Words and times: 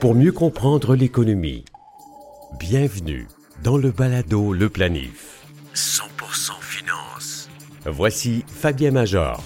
Pour 0.00 0.14
mieux 0.14 0.32
comprendre 0.32 0.94
l'économie, 0.94 1.64
bienvenue 2.58 3.26
dans 3.62 3.76
le 3.76 3.90
balado 3.90 4.52
Le 4.52 4.68
Planif. 4.68 5.44
100% 5.74 6.52
finance. 6.60 7.48
Voici 7.84 8.44
Fabien 8.46 8.92
Major. 8.92 9.42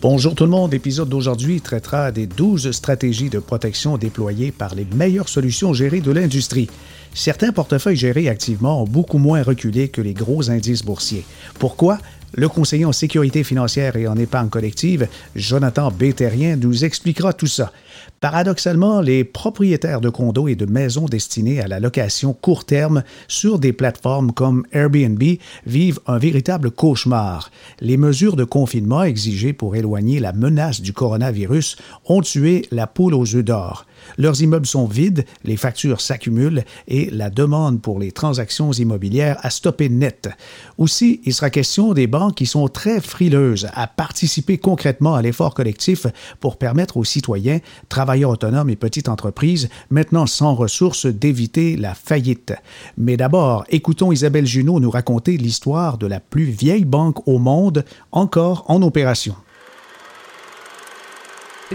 Bonjour 0.00 0.34
tout 0.34 0.44
le 0.44 0.50
monde, 0.50 0.72
l'épisode 0.72 1.08
d'aujourd'hui 1.08 1.60
traitera 1.60 2.12
des 2.12 2.26
12 2.26 2.70
stratégies 2.72 3.30
de 3.30 3.38
protection 3.38 3.96
déployées 3.96 4.52
par 4.52 4.74
les 4.74 4.86
meilleures 4.94 5.28
solutions 5.28 5.72
gérées 5.72 6.00
de 6.00 6.12
l'industrie. 6.12 6.68
Certains 7.14 7.52
portefeuilles 7.52 7.96
gérés 7.96 8.28
activement 8.28 8.82
ont 8.82 8.86
beaucoup 8.86 9.18
moins 9.18 9.42
reculé 9.42 9.88
que 9.88 10.00
les 10.00 10.14
gros 10.14 10.50
indices 10.50 10.84
boursiers. 10.84 11.24
Pourquoi? 11.58 11.98
Le 12.34 12.48
conseiller 12.48 12.84
en 12.84 12.92
sécurité 12.92 13.42
financière 13.42 13.96
et 13.96 14.06
en 14.06 14.16
épargne 14.16 14.50
collective, 14.50 15.08
Jonathan 15.34 15.90
Béterien, 15.90 16.56
nous 16.56 16.84
expliquera 16.84 17.32
tout 17.32 17.46
ça. 17.46 17.72
Paradoxalement, 18.20 19.00
les 19.00 19.24
propriétaires 19.24 20.00
de 20.00 20.10
condos 20.10 20.48
et 20.48 20.54
de 20.54 20.66
maisons 20.66 21.06
destinées 21.06 21.60
à 21.60 21.68
la 21.68 21.80
location 21.80 22.34
court 22.34 22.64
terme 22.64 23.02
sur 23.28 23.58
des 23.58 23.72
plateformes 23.72 24.32
comme 24.32 24.66
Airbnb 24.72 25.22
vivent 25.66 26.00
un 26.06 26.18
véritable 26.18 26.70
cauchemar. 26.70 27.50
Les 27.80 27.96
mesures 27.96 28.36
de 28.36 28.44
confinement 28.44 29.04
exigées 29.04 29.52
pour 29.52 29.76
éloigner 29.76 30.20
la 30.20 30.32
menace 30.32 30.80
du 30.80 30.92
coronavirus 30.92 31.76
ont 32.06 32.20
tué 32.20 32.66
la 32.70 32.86
poule 32.86 33.14
aux 33.14 33.36
œufs 33.36 33.44
d'or. 33.44 33.86
Leurs 34.16 34.42
immeubles 34.42 34.66
sont 34.66 34.86
vides, 34.86 35.24
les 35.44 35.56
factures 35.56 36.00
s'accumulent 36.00 36.64
et 36.86 37.10
la 37.10 37.30
demande 37.30 37.80
pour 37.80 37.98
les 37.98 38.12
transactions 38.12 38.72
immobilières 38.72 39.38
a 39.42 39.50
stoppé 39.50 39.88
net. 39.88 40.28
Aussi, 40.76 41.20
il 41.24 41.34
sera 41.34 41.50
question 41.50 41.92
des 41.94 42.06
banques 42.06 42.17
qui 42.34 42.46
sont 42.46 42.68
très 42.68 43.00
frileuses 43.00 43.68
à 43.74 43.86
participer 43.86 44.58
concrètement 44.58 45.14
à 45.14 45.22
l'effort 45.22 45.54
collectif 45.54 46.06
pour 46.40 46.56
permettre 46.56 46.96
aux 46.96 47.04
citoyens, 47.04 47.60
travailleurs 47.88 48.30
autonomes 48.30 48.70
et 48.70 48.76
petites 48.76 49.08
entreprises, 49.08 49.68
maintenant 49.90 50.26
sans 50.26 50.54
ressources, 50.54 51.06
d'éviter 51.06 51.76
la 51.76 51.94
faillite. 51.94 52.52
Mais 52.96 53.16
d'abord, 53.16 53.64
écoutons 53.68 54.12
Isabelle 54.12 54.46
Junot 54.46 54.80
nous 54.80 54.90
raconter 54.90 55.36
l'histoire 55.36 55.98
de 55.98 56.06
la 56.06 56.20
plus 56.20 56.44
vieille 56.44 56.84
banque 56.84 57.26
au 57.28 57.38
monde 57.38 57.84
encore 58.12 58.64
en 58.68 58.82
opération. 58.82 59.34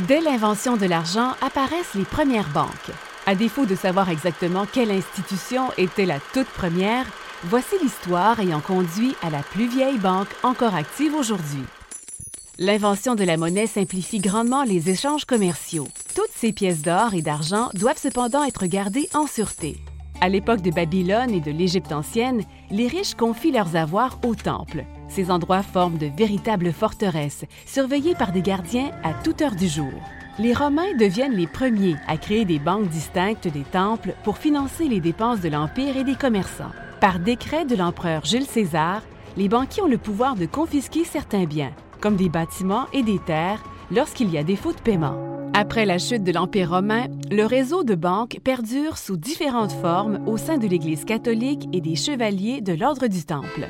Dès 0.07 0.21
l'invention 0.21 0.75
de 0.75 0.87
l'argent 0.87 1.33
apparaissent 1.41 1.93
les 1.95 2.05
premières 2.05 2.51
banques. 2.51 2.91
À 3.25 3.35
défaut 3.35 3.65
de 3.65 3.75
savoir 3.75 4.09
exactement 4.09 4.65
quelle 4.65 4.91
institution 4.91 5.69
était 5.77 6.05
la 6.05 6.19
toute 6.33 6.47
première, 6.47 7.05
voici 7.45 7.75
l'histoire 7.81 8.39
ayant 8.39 8.61
conduit 8.61 9.15
à 9.21 9.29
la 9.29 9.43
plus 9.43 9.67
vieille 9.67 9.97
banque 9.97 10.29
encore 10.43 10.75
active 10.75 11.13
aujourd'hui. 11.13 11.63
L'invention 12.59 13.15
de 13.15 13.23
la 13.23 13.37
monnaie 13.37 13.67
simplifie 13.67 14.19
grandement 14.19 14.63
les 14.63 14.89
échanges 14.89 15.25
commerciaux. 15.25 15.87
Toutes 16.15 16.31
ces 16.35 16.53
pièces 16.53 16.81
d'or 16.81 17.13
et 17.13 17.21
d'argent 17.21 17.69
doivent 17.73 17.97
cependant 17.97 18.43
être 18.43 18.67
gardées 18.67 19.09
en 19.13 19.27
sûreté. 19.27 19.77
À 20.21 20.29
l'époque 20.29 20.61
de 20.61 20.71
Babylone 20.71 21.31
et 21.31 21.41
de 21.41 21.51
l'Égypte 21.51 21.91
ancienne, 21.91 22.43
les 22.71 22.87
riches 22.87 23.15
confient 23.15 23.51
leurs 23.51 23.75
avoirs 23.75 24.19
au 24.25 24.35
temple. 24.35 24.85
Ces 25.09 25.31
endroits 25.31 25.63
forment 25.63 25.97
de 25.97 26.09
véritables 26.15 26.71
forteresses, 26.71 27.43
surveillées 27.65 28.15
par 28.15 28.31
des 28.31 28.41
gardiens 28.41 28.91
à 29.03 29.13
toute 29.13 29.41
heure 29.41 29.55
du 29.55 29.67
jour. 29.67 29.91
Les 30.39 30.53
Romains 30.53 30.95
deviennent 30.97 31.35
les 31.35 31.47
premiers 31.47 31.95
à 32.07 32.17
créer 32.17 32.45
des 32.45 32.59
banques 32.59 32.87
distinctes 32.87 33.47
des 33.47 33.63
temples 33.63 34.15
pour 34.23 34.37
financer 34.37 34.87
les 34.87 35.01
dépenses 35.01 35.41
de 35.41 35.49
l'Empire 35.49 35.97
et 35.97 36.03
des 36.03 36.15
commerçants. 36.15 36.71
Par 37.03 37.19
décret 37.19 37.65
de 37.65 37.75
l'empereur 37.75 38.23
Jules 38.23 38.45
César, 38.45 39.01
les 39.35 39.49
banquiers 39.49 39.83
ont 39.83 39.89
le 39.89 39.97
pouvoir 39.97 40.37
de 40.37 40.45
confisquer 40.45 41.03
certains 41.03 41.43
biens, 41.43 41.73
comme 41.99 42.15
des 42.15 42.29
bâtiments 42.29 42.85
et 42.93 43.03
des 43.03 43.19
terres, 43.19 43.61
lorsqu'il 43.91 44.31
y 44.31 44.37
a 44.37 44.43
défaut 44.45 44.71
de 44.71 44.79
paiement. 44.79 45.51
Après 45.53 45.85
la 45.85 45.97
chute 45.97 46.23
de 46.23 46.31
l'Empire 46.31 46.69
romain, 46.69 47.07
le 47.29 47.43
réseau 47.45 47.83
de 47.83 47.93
banques 47.93 48.39
perdure 48.41 48.97
sous 48.97 49.17
différentes 49.17 49.73
formes 49.73 50.25
au 50.29 50.37
sein 50.37 50.57
de 50.57 50.65
l'Église 50.65 51.03
catholique 51.03 51.67
et 51.73 51.81
des 51.81 51.97
chevaliers 51.97 52.61
de 52.61 52.71
l'Ordre 52.71 53.07
du 53.07 53.25
Temple. 53.25 53.67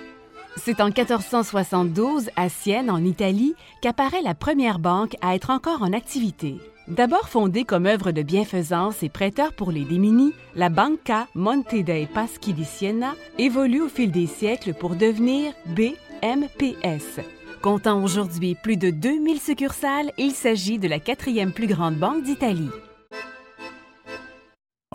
C'est 0.55 0.79
en 0.79 0.89
1472, 0.89 2.29
à 2.35 2.49
Sienne, 2.49 2.91
en 2.91 3.03
Italie, 3.03 3.55
qu'apparaît 3.81 4.21
la 4.21 4.35
première 4.35 4.77
banque 4.77 5.15
à 5.21 5.33
être 5.33 5.49
encore 5.49 5.81
en 5.81 5.93
activité. 5.93 6.59
D'abord 6.89 7.29
fondée 7.29 7.63
comme 7.63 7.85
œuvre 7.85 8.11
de 8.11 8.21
bienfaisance 8.23 9.03
et 9.03 9.09
prêteur 9.09 9.53
pour 9.53 9.71
les 9.71 9.85
démunis, 9.85 10.33
la 10.53 10.67
Banca 10.67 11.27
Monte 11.33 11.81
dei 11.81 12.07
Paschi 12.13 12.51
di 12.53 12.65
Siena 12.65 13.15
évolue 13.39 13.81
au 13.81 13.87
fil 13.87 14.11
des 14.11 14.27
siècles 14.27 14.73
pour 14.73 14.95
devenir 14.95 15.53
BMPS. 15.67 17.21
Comptant 17.61 18.03
aujourd'hui 18.03 18.55
plus 18.61 18.75
de 18.75 18.89
2000 18.89 19.39
succursales, 19.39 20.11
il 20.17 20.31
s'agit 20.31 20.77
de 20.77 20.89
la 20.89 20.99
quatrième 20.99 21.53
plus 21.53 21.67
grande 21.67 21.95
banque 21.95 22.23
d'Italie. 22.23 22.69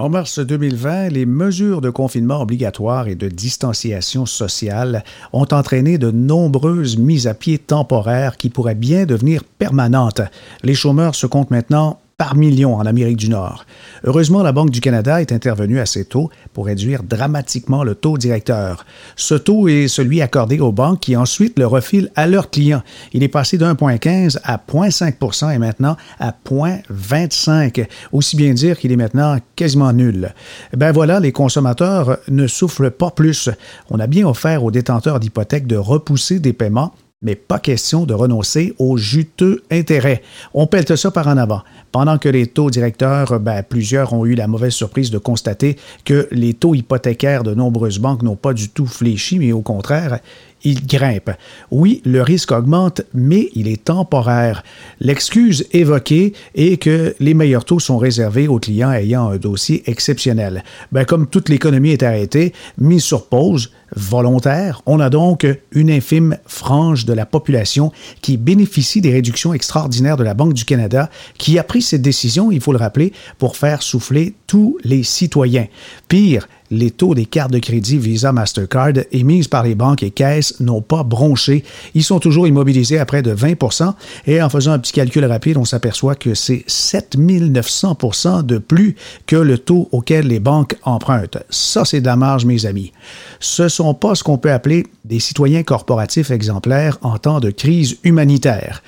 En 0.01 0.09
mars 0.09 0.39
2020, 0.39 1.09
les 1.09 1.27
mesures 1.27 1.81
de 1.81 1.91
confinement 1.91 2.41
obligatoire 2.41 3.09
et 3.09 3.17
de 3.17 3.27
distanciation 3.27 4.27
sociale 4.27 5.03
ont 5.33 5.49
entraîné 5.51 5.99
de 5.99 6.13
nombreuses 6.13 6.97
mises 6.97 7.27
à 7.27 7.35
pied 7.35 7.59
temporaires 7.59 8.37
qui 8.37 8.49
pourraient 8.49 8.77
bien 8.77 9.07
devenir 9.07 9.43
permanentes. 9.43 10.21
Les 10.63 10.77
chômeurs 10.77 11.17
se 11.17 11.27
comptent 11.27 11.51
maintenant 11.51 11.99
par 12.19 12.35
million 12.35 12.75
en 12.75 12.85
Amérique 12.85 13.17
du 13.17 13.29
Nord. 13.29 13.65
Heureusement, 14.03 14.43
la 14.43 14.51
Banque 14.51 14.71
du 14.71 14.81
Canada 14.81 15.21
est 15.21 15.31
intervenue 15.31 15.79
assez 15.79 16.05
tôt 16.05 16.31
pour 16.53 16.67
réduire 16.67 17.05
dramatiquement 17.05 17.85
le 17.85 17.95
taux 17.95 18.19
directeur. 18.19 18.85
Ce 19.15 19.37
taux 19.37 19.69
est 19.69 19.87
celui 19.87 20.21
accordé 20.21 20.59
aux 20.59 20.73
banques 20.73 20.99
qui 20.99 21.17
ensuite 21.17 21.57
le 21.57 21.67
refilent 21.67 22.11
à 22.17 22.27
leurs 22.27 22.51
clients. 22.51 22.83
Il 23.13 23.23
est 23.23 23.29
passé 23.29 23.57
de 23.57 23.65
1,15 23.65 24.41
à 24.43 24.57
0,5% 24.57 25.55
et 25.55 25.59
maintenant 25.59 25.97
à 26.19 26.35
0,25. 26.45 27.87
Aussi 28.11 28.37
bien 28.37 28.53
dire 28.53 28.79
qu'il 28.79 28.91
est 28.91 28.97
maintenant 28.97 29.39
quasiment 29.55 29.93
nul. 29.93 30.35
Ben 30.77 30.91
voilà, 30.91 31.21
les 31.21 31.31
consommateurs 31.31 32.19
ne 32.27 32.49
souffrent 32.49 32.91
pas 32.91 33.13
plus. 33.13 33.49
On 33.91 34.01
a 34.01 34.09
bien 34.09 34.27
offert 34.27 34.65
aux 34.65 34.73
détenteurs 34.73 35.21
d'hypothèques 35.21 35.69
de 35.69 35.77
repousser 35.77 36.41
des 36.41 36.53
paiements 36.53 36.93
mais 37.21 37.35
pas 37.35 37.59
question 37.59 38.07
de 38.07 38.15
renoncer 38.15 38.75
aux 38.79 38.97
juteux 38.97 39.63
intérêts. 39.73 40.23
On 40.55 40.69
pèle 40.69 40.97
ça 40.97 41.11
par 41.11 41.27
en 41.27 41.37
avant. 41.37 41.63
Pendant 41.91 42.17
que 42.17 42.29
les 42.29 42.47
taux 42.47 42.71
directeurs, 42.71 43.41
ben, 43.41 43.63
plusieurs 43.63 44.13
ont 44.13 44.25
eu 44.25 44.35
la 44.35 44.47
mauvaise 44.47 44.73
surprise 44.73 45.11
de 45.11 45.19
constater 45.19 45.77
que 46.05 46.29
les 46.31 46.55
taux 46.55 46.75
hypothécaires 46.75 47.43
de 47.43 47.55
nombreuses 47.55 47.99
banques 47.99 48.23
n'ont 48.23 48.37
pas 48.37 48.53
du 48.53 48.69
tout 48.69 48.87
fléchi, 48.87 49.41
mais 49.41 49.51
au 49.51 49.63
contraire, 49.63 50.21
ils 50.65 50.87
grimpent. 50.87 51.31
Oui, 51.71 52.03
le 52.05 52.23
risque 52.23 52.53
augmente, 52.53 53.03
mais 53.15 53.51
il 53.55 53.69
est 53.69 53.85
temporaire. 53.85 54.63
L'excuse 55.01 55.67
évoquée 55.73 56.33
est 56.55 56.81
que 56.83 57.15
les 57.21 57.35
meilleurs 57.35 57.65
taux 57.65 57.79
sont 57.79 57.99
réservés 57.99 58.49
aux 58.49 58.59
clients 58.59 58.93
ayant 58.93 59.29
un 59.29 59.37
dossier 59.37 59.83
exceptionnel. 59.87 60.65
Ben, 60.93 61.05
comme 61.05 61.27
toute 61.27 61.49
l'économie 61.49 61.91
est 61.91 62.03
arrêtée, 62.03 62.53
mise 62.79 63.05
sur 63.05 63.27
pause, 63.27 63.71
volontaire, 63.95 64.83
on 64.87 65.01
a 65.01 65.09
donc 65.11 65.47
une 65.73 65.91
infime 65.91 66.37
frange 66.47 67.05
de 67.05 67.13
la 67.13 67.27
population 67.27 67.93
qui 68.21 68.37
bénéficie 68.37 69.01
des 69.01 69.13
réductions 69.13 69.55
extraordinaires 69.55 70.17
de 70.17 70.25
la 70.25 70.35
Banque 70.35 70.53
du 70.55 70.65
Canada, 70.65 71.09
qui 71.39 71.59
a 71.59 71.65
pris 71.65 71.83
cette 71.83 72.03
décision, 72.03 72.51
il 72.51 72.61
faut 72.61 72.73
le 72.73 72.79
rappeler, 72.79 73.13
pour 73.39 73.57
faire 73.57 73.83
souffler 73.83 74.35
tous 74.47 74.79
les 74.85 75.03
citoyens. 75.03 75.67
Pire, 76.09 76.49
les 76.71 76.91
taux 76.91 77.15
des 77.15 77.27
cartes 77.27 77.53
de 77.53 77.59
crédit 77.59 77.99
Visa 77.99 78.33
Mastercard 78.33 78.93
émises 79.13 79.49
par 79.49 79.63
les 79.63 79.75
banques 79.75 80.03
et 80.03 80.11
caisses 80.11 80.61
n'ont 80.61 80.83
pas 80.83 81.03
bronché. 81.03 81.65
Ils 81.95 82.05
sont 82.05 82.21
toujours 82.21 82.47
immobilisés 82.47 82.99
à 82.99 83.07
près 83.07 83.23
de 83.23 83.35
20% 83.35 83.95
et 84.27 84.43
en 84.43 84.49
faisant 84.49 84.73
un 84.73 84.79
petit 84.79 84.93
calcul 84.93 85.25
rapide, 85.25 85.57
on 85.57 85.65
s'aperçoit 85.65 86.15
que 86.15 86.35
c'est 86.35 86.65
7900% 86.69 88.45
de 88.45 88.59
plus 88.59 88.97
que 89.27 89.37
le 89.37 89.59
taux 89.59 89.89
auquel 89.93 90.29
les 90.29 90.41
banques 90.41 90.77
empruntent. 90.83 91.39
Ça, 91.51 91.85
c'est 91.85 92.01
de 92.01 92.07
la 92.07 92.17
marge, 92.17 92.45
mes 92.45 92.67
amis. 92.67 92.93
Ce 93.41 93.65
ne 93.65 93.69
sont 93.69 93.95
pas 93.95 94.15
ce 94.15 94.23
qu'on 94.23 94.39
peut 94.39 94.53
appeler 94.53 94.87
des 95.05 95.21
citoyens 95.21 95.63
corporatifs 95.63 96.31
exemplaires 96.31 96.99
en 97.03 97.19
temps 97.19 97.41
de 97.41 97.51
crise 97.51 97.97
humanitaire. 98.05 98.83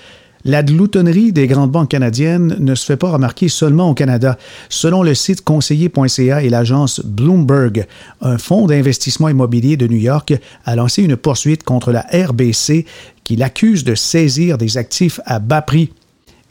La 0.44 0.62
gloutonnerie 0.62 1.32
des 1.32 1.46
grandes 1.46 1.70
banques 1.70 1.90
canadiennes 1.90 2.56
ne 2.60 2.74
se 2.74 2.86
fait 2.86 2.96
pas 2.96 3.10
remarquer 3.10 3.48
seulement 3.48 3.90
au 3.90 3.94
Canada. 3.94 4.38
Selon 4.70 5.02
le 5.02 5.14
site 5.14 5.42
conseiller.ca 5.42 6.42
et 6.42 6.48
l'agence 6.48 7.00
Bloomberg, 7.04 7.86
un 8.22 8.38
fonds 8.38 8.66
d'investissement 8.66 9.28
immobilier 9.28 9.76
de 9.76 9.86
New 9.86 9.98
York 9.98 10.32
a 10.64 10.76
lancé 10.76 11.02
une 11.02 11.16
poursuite 11.16 11.62
contre 11.62 11.92
la 11.92 12.06
RBC 12.12 12.86
qui 13.22 13.36
l'accuse 13.36 13.84
de 13.84 13.94
saisir 13.94 14.56
des 14.56 14.78
actifs 14.78 15.20
à 15.26 15.40
bas 15.40 15.60
prix. 15.60 15.92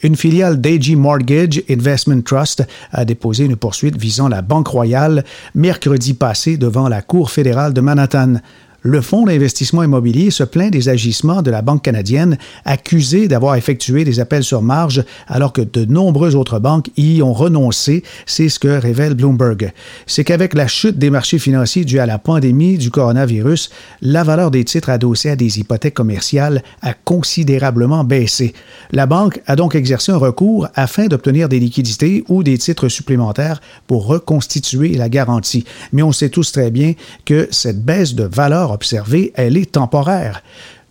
Une 0.04 0.16
filiale 0.16 0.62
d'AG 0.62 0.96
Mortgage 0.96 1.64
Investment 1.70 2.22
Trust 2.22 2.64
a 2.92 3.06
déposé 3.06 3.46
une 3.46 3.58
poursuite 3.58 3.98
visant 3.98 4.30
la 4.30 4.42
Banque 4.42 4.68
Royale 4.68 5.26
mercredi 5.56 6.14
passé 6.14 6.58
devant 6.58 6.88
la 6.88 7.02
Cour 7.02 7.32
fédérale 7.32 7.74
de 7.74 7.82
Manhattan. 7.82 8.36
Le 8.82 9.02
Fonds 9.02 9.26
d'investissement 9.26 9.84
immobilier 9.84 10.32
se 10.32 10.44
plaint 10.44 10.72
des 10.72 10.90
agissements 10.90 11.42
de 11.42 11.52
la 11.52 11.62
Banque 11.62 11.84
canadienne, 11.84 12.38
accusée 12.66 13.28
d'avoir 13.28 13.56
effectué 13.56 14.04
des 14.06 14.20
appels 14.20 14.44
sur 14.44 14.62
marge 14.62 15.04
alors 15.28 15.52
que 15.54 15.62
de 15.62 15.86
nombreuses 15.86 16.36
autres 16.36 16.60
banques 16.60 16.90
y 16.96 17.22
ont 17.22 17.34
renoncé. 17.34 18.04
C'est 18.26 18.50
ce 18.50 18.60
que 18.60 18.68
révèle 18.68 19.16
Bloomberg. 19.16 19.72
C'est 20.08 20.24
qu'avec 20.24 20.54
la 20.54 20.68
chute 20.68 20.98
des 20.98 21.10
marchés 21.10 21.40
financiers 21.40 21.84
due 21.84 22.00
à 22.00 22.06
la 22.06 22.20
pandémie 22.20 22.78
du 22.78 22.92
coronavirus, 22.92 23.70
la 24.02 24.24
valeur 24.24 24.52
des 24.52 24.64
titres 24.64 24.90
adossés 24.90 25.32
à 25.32 25.36
des 25.36 25.60
hypothèques 25.60 25.94
commerciales 25.94 26.64
a 26.82 26.94
considérablement 26.94 28.04
baissé. 28.04 28.54
La 28.92 29.06
banque 29.06 29.42
a 29.46 29.56
donc 29.56 29.76
exercé 29.76 30.12
un 30.12 30.18
recours 30.18 30.68
afin 30.76 31.08
d'obtenir 31.08 31.50
des 31.50 31.60
liquidités 31.60 32.24
ou 32.30 32.44
des 32.44 32.58
titres 32.58 32.88
supplémentaires 32.88 33.62
pour 33.88 34.06
reconstituer 34.06 34.94
la 34.96 35.10
garantie. 35.10 35.66
Mais 35.92 36.04
on 36.04 36.12
sait 36.12 36.30
tous 36.30 36.52
très 36.52 36.72
bien 36.72 36.94
que 37.26 37.48
cette 37.52 37.84
baisse 37.84 38.16
de 38.16 38.24
valeur 38.24 38.69
observée, 38.72 39.32
elle 39.36 39.58
est 39.58 39.72
temporaire. 39.72 40.42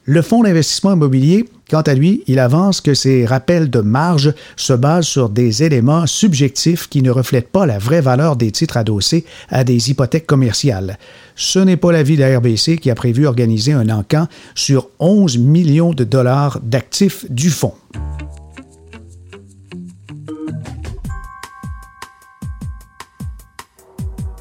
Le 0.05 0.23
fonds 0.23 0.43
d'investissement 0.43 0.95
immobilier, 0.95 1.45
quant 1.69 1.83
à 1.83 1.93
lui, 1.93 2.23
il 2.27 2.39
avance 2.39 2.81
que 2.81 2.95
ces 2.95 3.27
rappels 3.27 3.69
de 3.69 3.81
marge 3.81 4.33
se 4.57 4.73
basent 4.73 5.07
sur 5.07 5.29
des 5.29 5.65
éléments 5.65 6.07
subjectifs 6.07 6.89
qui 6.89 7.03
ne 7.03 7.11
reflètent 7.11 7.51
pas 7.51 7.67
la 7.67 7.79
vraie 7.79 8.01
valeur 8.01 8.37
des 8.37 8.51
titres 8.51 8.79
adossés 8.79 9.27
à 9.51 9.65
des 9.65 9.91
hypothèques 9.91 10.27
commerciales. 10.27 10.99
Ce 11.37 11.59
n'est 11.59 11.77
pas 11.77 11.93
l'avis 11.93 12.17
de 12.17 12.23
la 12.23 12.39
RBC 12.39 12.79
qui 12.79 12.91
a 12.91 12.95
prévu 12.95 13.27
organiser 13.27 13.75
un 13.75 13.91
encan 13.91 14.29
sur 14.55 14.89
11 14.99 15.37
millions 15.37 15.93
de 15.93 16.05
dollars 16.05 16.59
d'actifs 16.63 17.31
du 17.31 17.51
fonds. 17.51 17.75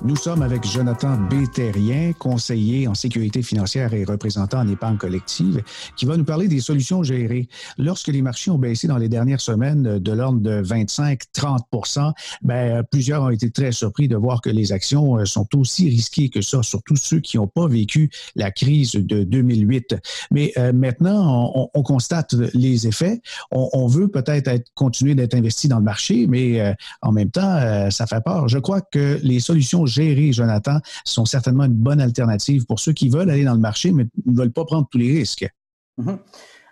Nous 0.07 0.15
sommes 0.15 0.41
avec 0.41 0.65
Jonathan 0.65 1.17
Bétérien, 1.17 2.13
conseiller 2.17 2.87
en 2.87 2.93
sécurité 2.93 3.41
financière 3.41 3.93
et 3.93 4.05
représentant 4.05 4.59
en 4.59 4.67
épargne 4.69 4.95
collective, 4.95 5.61
qui 5.97 6.05
va 6.05 6.15
nous 6.15 6.23
parler 6.23 6.47
des 6.47 6.61
solutions 6.61 7.03
gérées. 7.03 7.49
Lorsque 7.77 8.07
les 8.07 8.21
marchés 8.21 8.49
ont 8.49 8.57
baissé 8.57 8.87
dans 8.87 8.95
les 8.97 9.09
dernières 9.09 9.41
semaines 9.41 9.99
de 9.99 10.11
l'ordre 10.13 10.39
de 10.39 10.63
25-30% 10.63 12.13
ben, 12.41 12.83
plusieurs 12.89 13.23
ont 13.23 13.31
été 13.31 13.51
très 13.51 13.73
surpris 13.73 14.07
de 14.07 14.15
voir 14.15 14.39
que 14.39 14.49
les 14.49 14.71
actions 14.71 15.17
euh, 15.17 15.25
sont 15.25 15.47
aussi 15.57 15.89
risquées 15.89 16.29
que 16.29 16.39
ça, 16.39 16.63
surtout 16.63 16.95
ceux 16.95 17.19
qui 17.19 17.35
n'ont 17.35 17.47
pas 17.47 17.67
vécu 17.67 18.09
la 18.37 18.49
crise 18.49 18.93
de 18.93 19.25
2008. 19.25 19.97
Mais 20.31 20.53
euh, 20.57 20.71
maintenant, 20.71 21.69
on, 21.73 21.83
constate 21.83 22.33
les 22.53 22.87
effets. 22.87 23.21
On, 23.51 23.87
veut 23.87 24.07
peut-être 24.07 24.47
être, 24.47 24.71
continuer 24.73 25.15
d'être 25.15 25.33
investi 25.33 25.67
dans 25.67 25.79
le 25.79 25.83
marché, 25.83 26.27
mais 26.27 26.61
euh, 26.61 26.73
en 27.01 27.11
même 27.11 27.29
temps, 27.29 27.89
ça 27.91 28.07
fait 28.07 28.21
peur. 28.23 28.47
Je 28.47 28.59
crois 28.59 28.79
que 28.79 29.19
les 29.21 29.39
solutions 29.39 29.85
gérer, 29.97 30.31
Jonathan, 30.31 30.79
sont 31.05 31.25
certainement 31.25 31.65
une 31.65 31.73
bonne 31.73 32.01
alternative 32.01 32.65
pour 32.65 32.79
ceux 32.79 32.93
qui 32.93 33.09
veulent 33.09 33.29
aller 33.29 33.43
dans 33.43 33.53
le 33.53 33.59
marché, 33.59 33.91
mais 33.91 34.05
ne 34.25 34.37
veulent 34.37 34.51
pas 34.51 34.65
prendre 34.65 34.87
tous 34.89 34.97
les 34.97 35.11
risques. 35.19 35.49
Mhm. 35.97 36.17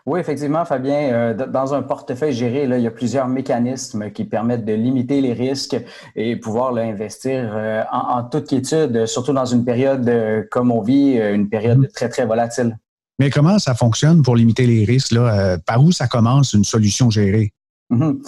Oui, 0.06 0.20
effectivement, 0.20 0.64
Fabien. 0.66 1.12
Euh, 1.12 1.34
dans 1.34 1.74
un 1.74 1.82
portefeuille 1.82 2.34
géré, 2.34 2.68
là, 2.68 2.78
il 2.78 2.84
y 2.84 2.88
a 2.88 2.92
plusieurs 2.92 3.28
mécanismes 3.28 4.12
qui 4.12 4.24
permettent 4.24 4.64
de 4.64 4.74
limiter 4.74 5.20
les 5.20 5.34
risques 5.34 5.78
et 6.16 6.36
pouvoir 6.36 6.74
l'investir 6.74 7.52
euh, 7.56 7.84
en, 7.92 8.24
toute 8.24 8.48
quiétude, 8.48 9.08
surtout 9.08 9.34
dans 9.34 9.46
une 9.46 9.66
période 9.66 10.08
euh, 10.08 10.44
comme 10.52 10.72
on 10.72 10.82
vit, 10.82 11.18
une 11.18 11.50
période 11.50 11.80
mhm. 11.80 11.88
très, 11.88 12.10
très 12.10 12.26
volatile. 12.26 12.78
Mais 13.18 13.32
comment 13.32 13.58
ça 13.58 13.74
fonctionne 13.74 14.22
pour 14.22 14.36
limiter 14.36 14.68
les 14.68 14.86
risques? 14.86 15.12
Là? 15.12 15.58
par 15.66 15.82
où 15.82 15.92
ça 15.92 16.08
commence 16.08 16.54
une 16.54 16.66
solution 16.66 17.10
gérée? 17.10 17.54
Mhm. 17.90 18.22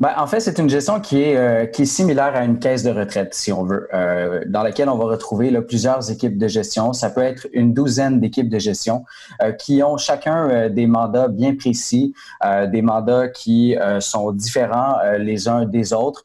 Ben, 0.00 0.14
en 0.16 0.26
fait, 0.26 0.40
c'est 0.40 0.58
une 0.58 0.70
gestion 0.70 0.98
qui 0.98 1.20
est, 1.20 1.36
euh, 1.36 1.66
qui 1.66 1.82
est 1.82 1.84
similaire 1.84 2.34
à 2.34 2.42
une 2.42 2.58
caisse 2.58 2.82
de 2.82 2.90
retraite, 2.90 3.34
si 3.34 3.52
on 3.52 3.64
veut, 3.64 3.86
euh, 3.92 4.40
dans 4.46 4.62
laquelle 4.62 4.88
on 4.88 4.96
va 4.96 5.04
retrouver 5.04 5.52
plusieurs 5.60 6.10
équipes 6.10 6.38
de 6.38 6.48
gestion. 6.48 6.94
Ça 6.94 7.10
peut 7.10 7.20
être 7.20 7.46
une 7.52 7.74
douzaine 7.74 8.18
d'équipes 8.18 8.48
de 8.48 8.58
gestion 8.58 9.04
euh, 9.42 9.52
qui 9.52 9.82
ont 9.82 9.98
chacun 9.98 10.70
des 10.70 10.86
mandats 10.86 11.28
bien 11.28 11.54
précis, 11.54 12.14
des 12.68 12.80
mandats 12.80 13.28
qui 13.28 13.76
sont 13.98 14.32
différents 14.32 14.96
les 15.18 15.48
uns 15.48 15.66
des 15.66 15.92
autres. 15.92 16.22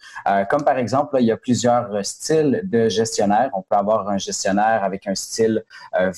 comme 0.49 0.63
par 0.63 0.77
exemple, 0.77 1.17
il 1.19 1.25
y 1.25 1.31
a 1.31 1.37
plusieurs 1.37 2.05
styles 2.05 2.61
de 2.63 2.87
gestionnaires. 2.87 3.49
On 3.53 3.61
peut 3.61 3.75
avoir 3.75 4.07
un 4.09 4.17
gestionnaire 4.17 4.83
avec 4.83 5.07
un 5.07 5.15
style 5.15 5.63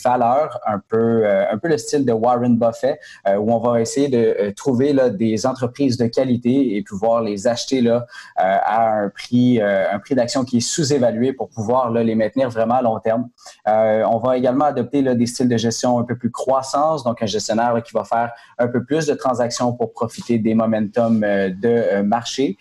valeur, 0.04 0.60
un 0.66 0.80
peu, 0.80 1.26
un 1.28 1.58
peu 1.58 1.68
le 1.70 1.78
style 1.78 2.06
de 2.06 2.12
Warren 2.12 2.58
Buffett, 2.58 3.00
où 3.26 3.52
on 3.52 3.60
va 3.60 3.82
essayer 3.82 4.10
de 4.10 4.52
trouver 4.52 4.94
des 5.12 5.46
entreprises 5.46 5.98
de 5.98 6.08
qualité 6.08 6.76
et 6.76 6.84
pouvoir 6.84 7.22
les 7.22 7.47
acheter 7.48 7.82
là, 7.82 8.06
euh, 8.40 8.58
à 8.62 8.92
un 9.02 9.10
prix, 9.10 9.62
euh, 9.62 9.92
un 9.92 10.00
prix 10.00 10.16
d'action 10.16 10.44
qui 10.44 10.58
est 10.58 10.62
sous-évalué 10.62 11.34
pour 11.34 11.50
pouvoir 11.50 11.92
les 11.92 12.16
maintenir 12.16 12.50
vraiment 12.50 12.76
à 12.76 12.82
long 12.82 13.00
terme. 13.00 13.30
Euh, 13.68 14.04
on 14.10 14.18
va 14.18 14.38
également 14.38 14.66
adopter 14.66 15.02
des 15.02 15.26
styles 15.26 15.50
de 15.50 15.58
gestion 15.58 16.00
un 16.00 16.04
peu 16.04 16.18
plus 16.18 16.32
croissance, 16.32 17.04
donc 17.04 17.22
un 17.22 17.26
gestionnaire 17.26 17.82
qui 17.84 17.94
va 17.94 18.04
faire 18.04 18.32
un 18.58 18.68
peu 18.68 18.84
plus 18.84 19.06
de 19.06 19.14
transactions 19.14 19.74
pour 19.74 19.92
profiter 19.94 20.40
des 20.40 20.54
momentum 20.54 21.22
de 21.22 22.02
marché. 22.02 22.58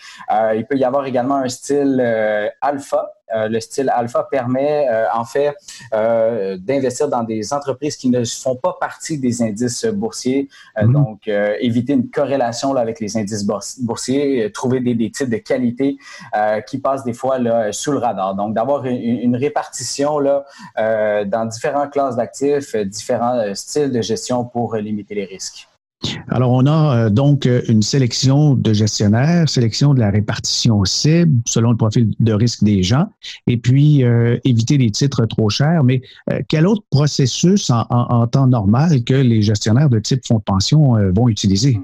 il 0.55 0.67
peut 0.69 0.77
y 0.77 0.85
avoir 0.85 1.07
également 1.07 1.37
un 1.37 1.49
style 1.49 2.01
alpha 2.61 3.16
le 3.35 3.61
style 3.61 3.91
alpha 3.95 4.23
permet 4.31 4.89
euh, 4.89 5.07
en 5.13 5.25
fait 5.25 5.55
euh, 5.95 6.57
d'investir 6.59 7.09
dans 7.09 7.23
des 7.23 7.53
entreprises 7.53 7.97
qui 7.97 8.09
ne 8.09 8.25
font 8.25 8.57
pas 8.57 8.77
partie 8.81 9.19
des 9.19 9.43
indices 9.43 9.85
boursiers. 9.87 10.49
Mhm. 10.81 10.93
Donc, 10.93 11.29
éviter 11.61 11.93
une 11.95 12.09
corrélation 12.11 12.73
là, 12.73 12.81
avec 12.81 13.01
les 13.01 13.17
indices 13.17 13.47
boursiers, 13.81 14.51
trouver 14.53 14.81
des, 14.81 14.95
des, 14.95 15.11
titres 15.11 15.31
de 15.31 15.37
qualité 15.37 15.97
qui 16.67 16.79
passent 16.79 17.05
des 17.05 17.13
fois 17.13 17.39
là, 17.39 17.73
sous 17.73 17.93
le 17.93 17.99
radar. 17.99 18.35
Donc, 18.35 18.55
d'avoir 18.55 18.85
une, 18.85 18.97
une, 18.97 19.37
répartition 19.37 20.19
là, 20.19 20.45
dans 21.25 21.47
différentes 21.47 21.93
classes 21.93 22.17
d'actifs, 22.17 22.77
différents 22.77 23.55
styles 23.55 23.91
de 23.91 24.03
gestion 24.03 24.45
pour 24.45 24.77
limiter 24.77 25.15
les 25.15 25.25
risques. 25.25 25.69
Alors, 26.29 26.53
on 26.53 26.67
a 26.67 26.97
euh, 26.97 27.11
donc 27.11 27.47
euh, 27.47 27.63
une 27.69 27.83
sélection 27.83 28.55
de 28.55 28.73
gestionnaires, 28.73 29.49
sélection 29.49 29.95
de 29.95 30.01
la 30.01 30.11
répartition 30.11 30.85
cible 30.85 31.41
selon 31.47 31.71
le 31.71 31.77
profil 31.77 32.13
de 32.21 32.33
risque 32.33 32.63
des 32.63 32.83
gens, 32.83 33.07
et 33.47 33.57
puis 33.57 34.05
euh, 34.05 34.39
éviter 34.45 34.77
les 34.77 34.91
titres 34.91 35.25
trop 35.27 35.49
chers. 35.49 35.85
Mais 35.85 36.03
quel 36.49 36.67
autre 36.67 36.83
processus 36.91 37.71
en, 37.71 38.27
temps 38.27 38.47
normal 38.47 39.05
que 39.05 39.15
les 39.15 39.43
gestionnaires 39.43 39.89
de 39.89 39.99
type 39.99 40.27
fonds 40.27 40.39
de 40.39 40.43
pension 40.43 40.95
vont 41.13 41.29
utiliser? 41.29 41.79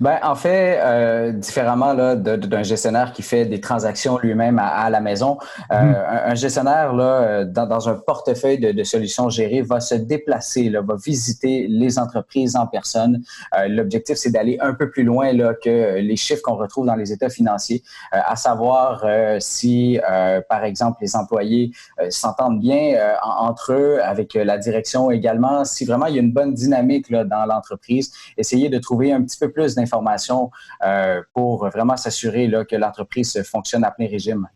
Ben, 0.00 0.18
en 0.22 0.34
fait, 0.34 0.80
euh, 0.80 1.32
différemment 1.32 1.92
là, 1.92 2.16
d'un 2.16 2.62
gestionnaire 2.62 3.12
qui 3.12 3.22
fait 3.22 3.44
des 3.46 3.60
transactions 3.60 4.18
lui-même 4.18 4.58
à, 4.58 4.90
la 4.90 5.00
maison, 5.00 5.38
euh, 5.70 5.80
mhm. 5.80 5.96
un, 6.26 6.34
gestionnaire 6.34 6.92
là, 6.92 7.04
euh, 7.04 7.44
dans, 7.44 7.66
dans 7.66 7.88
un 7.88 7.94
portefeuille 7.94 8.58
de, 8.58 8.72
de, 8.72 8.82
solutions 8.82 9.28
gérées 9.28 9.62
va 9.62 9.78
se 9.78 9.94
déplacer, 9.94 10.68
là, 10.68 10.80
va 10.80 10.96
visiter 10.96 11.66
les 11.68 11.98
entreprises 11.98 12.56
en 12.56 12.66
personne. 12.66 13.22
Euh, 13.56 13.68
L'objectif, 13.68 14.16
c'est 14.16 14.30
d'aller 14.30 14.58
un 14.60 14.74
peu 14.74 14.90
plus 14.90 15.04
loin 15.04 15.32
là, 15.32 15.54
que 15.54 15.98
les 15.98 16.16
chiffres 16.16 16.42
qu'on 16.42 16.56
retrouve 16.56 16.86
dans 16.86 16.96
les 16.96 17.12
états 17.12 17.28
financiers, 17.28 17.82
à 18.10 18.36
savoir 18.36 19.04
si, 19.38 19.98
par 20.48 20.64
exemple, 20.64 20.98
les 21.00 21.16
employés 21.16 21.72
s'entendent 22.10 22.60
bien 22.60 22.96
entre 23.22 23.72
eux, 23.72 24.00
avec 24.02 24.34
la 24.34 24.58
direction 24.58 25.10
également, 25.10 25.64
si 25.64 25.84
vraiment 25.84 26.06
il 26.06 26.16
y 26.16 26.18
a 26.18 26.22
une 26.22 26.32
bonne 26.32 26.54
dynamique 26.54 27.10
là, 27.10 27.24
dans 27.24 27.46
l'entreprise, 27.46 28.12
essayer 28.36 28.68
de 28.68 28.78
trouver 28.78 29.12
un 29.12 29.22
petit 29.22 29.38
peu 29.38 29.51
plus 29.52 29.74
d'informations 29.74 30.50
euh, 30.82 31.22
pour 31.32 31.68
vraiment 31.68 31.96
s'assurer 31.96 32.50
que 32.68 32.76
l'entreprise 32.76 33.42
fonctionne 33.44 33.84
à 33.84 33.90
plein 33.90 34.08
régime. 34.08 34.48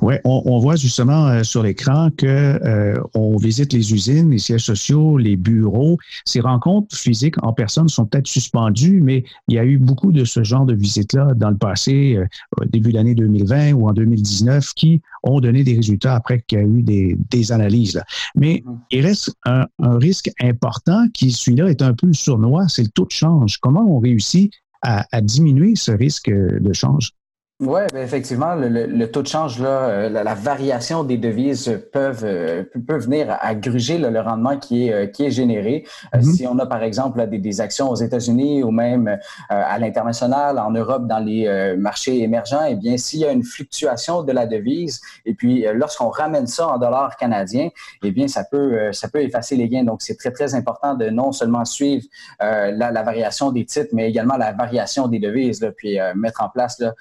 Oui, 0.00 0.14
on, 0.24 0.58
voit 0.58 0.76
justement 0.76 1.26
euh, 1.26 1.42
sur 1.42 1.62
l'écran 1.62 2.08
que 2.16 2.26
euh, 2.26 2.98
on 3.14 3.36
visite 3.36 3.72
les 3.72 3.92
usines, 3.92 4.30
les 4.30 4.38
sièges 4.38 4.64
sociaux, 4.64 5.18
les 5.18 5.36
bureaux. 5.36 5.98
Ces 6.24 6.40
rencontres 6.40 6.96
physiques 6.96 7.42
en 7.42 7.52
personne 7.52 7.88
sont 7.88 8.06
peut-être 8.06 8.26
suspendues, 8.26 9.00
mais 9.02 9.24
il 9.48 9.54
y 9.54 9.58
a 9.58 9.64
eu 9.64 9.78
beaucoup 9.78 10.10
de 10.10 10.24
ce 10.24 10.42
genre 10.42 10.64
de 10.64 10.74
visites-là 10.74 11.34
dans 11.36 11.50
le 11.50 11.56
passé, 11.56 12.18
au 12.58 12.64
début 12.64 12.90
de 12.90 12.94
l'année 12.96 13.14
2020 13.14 13.72
ou 13.72 13.88
en 13.88 13.92
2019, 13.92 14.72
qui 14.74 15.02
ont 15.22 15.40
donné 15.40 15.64
des 15.64 15.74
résultats 15.74 16.14
après 16.14 16.42
qu'il 16.46 16.58
y 16.58 16.62
a 16.62 16.64
eu 16.64 16.82
des, 16.82 17.52
analyses. 17.52 18.00
Mais 18.34 18.62
mm-hmm. 18.64 18.78
il 18.90 19.06
reste 19.06 19.34
un, 19.44 19.66
risque 19.78 20.30
important 20.40 21.06
qui, 21.12 21.30
celui-là, 21.30 21.68
est 21.68 21.82
un 21.82 21.92
peu 21.92 22.12
sournois, 22.12 22.68
c'est 22.68 22.82
le 22.82 22.88
taux 22.88 23.04
de 23.04 23.10
change. 23.10 23.58
Comment 23.58 23.84
on 23.86 23.98
réussit 23.98 24.50
à 24.82 25.20
diminuer 25.22 25.76
ce 25.76 25.92
risque 25.92 26.30
de 26.30 26.72
change? 26.74 27.12
Oui, 27.60 27.82
ben 27.92 28.02
effectivement, 28.02 28.56
le, 28.56 29.06
taux 29.06 29.22
de 29.22 29.28
change, 29.28 29.60
là, 29.60 29.68
euh, 29.68 30.08
la, 30.08 30.34
variation 30.34 31.04
des 31.04 31.18
devises 31.18 31.80
peuvent, 31.92 32.24
euh, 32.24 32.64
peut 32.88 32.98
venir 32.98 33.38
agruger 33.40 33.96
le 33.96 34.20
rendement 34.20 34.58
qui 34.58 34.88
est, 34.88 34.92
euh, 34.92 35.06
qui 35.06 35.24
est 35.24 35.30
généré. 35.30 35.84
Mm-hmm. 36.12 36.34
Si 36.34 36.46
on 36.48 36.58
a, 36.58 36.66
par 36.66 36.82
exemple, 36.82 37.24
des, 37.28 37.38
des 37.38 37.60
actions 37.60 37.88
aux 37.88 37.94
États-Unis 37.94 38.64
ou 38.64 38.72
même 38.72 39.20
à 39.48 39.78
l'international, 39.78 40.58
en 40.58 40.72
Europe, 40.72 41.06
dans 41.06 41.20
les 41.20 41.76
marchés 41.78 42.22
émergents, 42.22 42.64
eh 42.68 42.74
bien, 42.74 42.96
s'il 42.96 43.20
y 43.20 43.24
a 43.24 43.30
une 43.30 43.44
fluctuation 43.44 44.24
de 44.24 44.32
la 44.32 44.46
devise, 44.46 45.00
et 45.24 45.34
puis 45.34 45.64
lorsqu'on 45.74 46.08
ramène 46.08 46.48
ça 46.48 46.68
en 46.68 46.78
dollars 46.78 47.16
canadiens, 47.16 47.68
eh 48.02 48.10
bien, 48.10 48.26
ça 48.26 48.42
peut, 48.42 48.92
ça 48.92 49.08
peut 49.08 49.22
effacer 49.22 49.54
les 49.54 49.68
gains. 49.68 49.84
Donc, 49.84 50.02
c'est 50.02 50.16
très, 50.16 50.32
très 50.32 50.54
important 50.54 50.94
de 50.94 51.08
non 51.10 51.30
seulement 51.30 51.64
suivre 51.64 52.04
la, 52.40 52.70
la, 52.70 53.02
variation 53.02 53.52
des 53.52 53.64
titres, 53.64 53.90
mais 53.92 54.08
également 54.08 54.36
la 54.36 54.52
variation 54.52 55.06
des 55.06 55.20
devises, 55.20 55.60
là, 55.60 55.70
puis 55.70 55.98
mettre 56.16 56.42
en 56.42 56.48
place 56.48 56.80
là, 56.80 56.94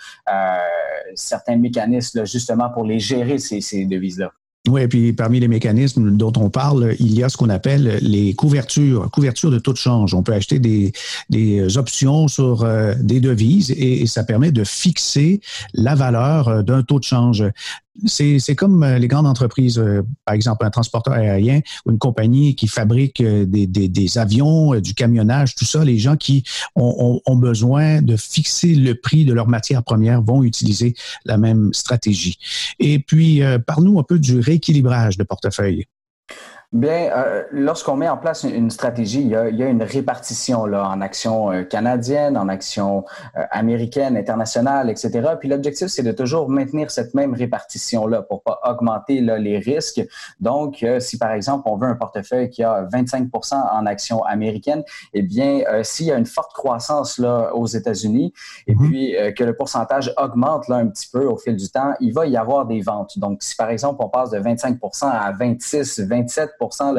certains 1.16 1.58
mécanismes 1.58 2.26
justement 2.26 2.70
pour 2.70 2.86
les 2.86 3.00
gérer, 3.00 3.38
ces, 3.38 3.86
devises-là. 3.86 4.32
Oui, 4.70 4.88
puis 4.88 5.12
parmi 5.12 5.42
les 5.42 5.50
mécanismes 5.50 6.16
dont 6.16 6.32
on 6.38 6.50
parle, 6.50 6.96
il 6.98 7.14
y 7.14 7.22
a 7.22 7.28
ce 7.28 7.36
qu'on 7.36 7.50
appelle 7.50 8.00
les 8.02 8.34
couvertures, 8.34 9.12
couverture 9.12 9.52
de 9.52 9.60
taux 9.60 9.74
de 9.74 9.78
change. 9.78 10.14
On 10.14 10.24
peut 10.24 10.32
acheter 10.32 10.58
des, 10.58 10.94
des 11.30 11.78
options 11.78 12.30
sur 12.30 12.64
euh, 12.64 12.94
des 12.98 13.20
devises 13.20 13.72
et, 13.72 14.08
ça 14.08 14.24
permet 14.24 14.54
de 14.54 14.64
fixer 14.64 15.42
la 15.74 15.96
valeur 15.96 16.48
euh, 16.48 16.62
d'un 16.62 16.82
taux 16.82 17.00
de 17.00 17.04
change. 17.04 17.44
C'est 18.06 18.56
comme 18.56 18.84
euh, 18.84 18.98
les 18.98 19.08
grandes 19.08 19.28
entreprises, 19.28 19.84
par 20.26 20.36
exemple 20.36 20.66
un 20.66 20.70
transporteur 20.70 21.14
aérien 21.14 21.62
ou 21.86 21.92
une 21.92 22.00
compagnie 22.00 22.56
qui 22.56 22.68
fabrique 22.68 23.22
des, 23.22 23.68
des, 23.68 24.18
avions, 24.18 24.80
du 24.80 24.94
camionnage, 24.94 25.56
tout 25.56 25.66
ça, 25.66 25.84
les 25.84 25.98
gens 25.98 26.16
qui 26.16 26.44
ont, 26.76 27.22
besoin 27.36 28.02
de 28.02 28.16
fixer 28.16 28.76
le 28.76 28.96
prix 28.96 29.26
de 29.26 29.34
leurs 29.34 29.48
matières 29.48 29.84
premières 29.84 30.22
vont 30.22 30.44
utiliser 30.44 30.96
la 31.26 31.38
même 31.38 31.74
stratégie. 31.74 32.38
Et 32.80 33.00
puis, 33.00 33.42
parle-nous 33.66 34.00
un 34.00 34.04
peu 34.04 34.20
du 34.20 34.40
équilibrage 34.50 35.18
de 35.18 35.24
portefeuille? 35.24 35.86
Bien, 36.74 37.12
euh, 37.16 37.44
lorsqu'on 37.52 37.96
met 37.96 38.10
en 38.10 38.18
place 38.18 38.42
une, 38.42 38.72
stratégie, 38.72 39.22
il 39.22 39.28
y, 39.28 39.36
a, 39.36 39.48
il 39.48 39.56
y, 39.56 39.62
a, 39.62 39.68
une 39.68 39.84
répartition 39.84 40.66
là, 40.66 40.90
en 40.90 41.02
actions 41.02 41.52
euh, 41.52 41.62
canadiennes, 41.64 42.36
en 42.36 42.50
actions 42.50 43.06
euh, 43.38 43.44
américaines, 43.52 44.18
internationales, 44.18 44.90
etc. 44.90 45.36
Puis 45.40 45.50
l'objectif, 45.50 45.90
c'est 45.90 46.02
de 46.02 46.12
toujours 46.12 46.50
maintenir 46.50 46.90
cette 46.90 47.14
même 47.14 47.36
répartition-là 47.36 48.24
pour 48.24 48.42
pas 48.42 48.60
augmenter 48.68 49.22
là, 49.22 49.38
les 49.38 49.60
risques. 49.60 50.02
Donc, 50.40 50.84
si 50.98 51.20
par 51.20 51.32
exemple, 51.32 51.70
on 51.70 51.78
veut 51.78 51.88
un 51.88 51.96
portefeuille 51.96 52.50
qui 52.50 52.64
a 52.64 52.86
25% 52.92 53.54
en 53.54 53.86
actions 53.86 54.24
américaines, 54.24 54.84
eh 55.14 55.22
bien, 55.22 55.62
s'il 55.84 56.08
y 56.08 56.12
a 56.12 56.18
une 56.18 56.26
forte 56.26 56.54
croissance 56.54 57.20
là, 57.20 57.52
aux 57.54 57.68
États-Unis 57.68 58.34
et 58.66 58.74
mm-hmm. 58.74 58.90
puis 58.90 59.16
que 59.36 59.44
le 59.44 59.56
pourcentage 59.56 60.12
augmente 60.18 60.68
là, 60.68 60.78
un 60.78 60.88
petit 60.88 61.10
peu 61.12 61.26
au 61.26 61.38
fil 61.38 61.56
du 61.56 61.70
temps, 61.70 61.94
il 62.00 62.14
va 62.14 62.26
y 62.26 62.36
avoir 62.36 62.66
des 62.66 62.82
ventes. 62.82 63.20
Donc, 63.20 63.44
si 63.44 63.56
par 63.56 63.70
exemple, 63.70 64.02
on 64.04 64.10
passe 64.10 64.32
de 64.32 64.40
25 64.40 64.80
à 65.04 65.32
26, 65.32 66.00
27 66.00 66.52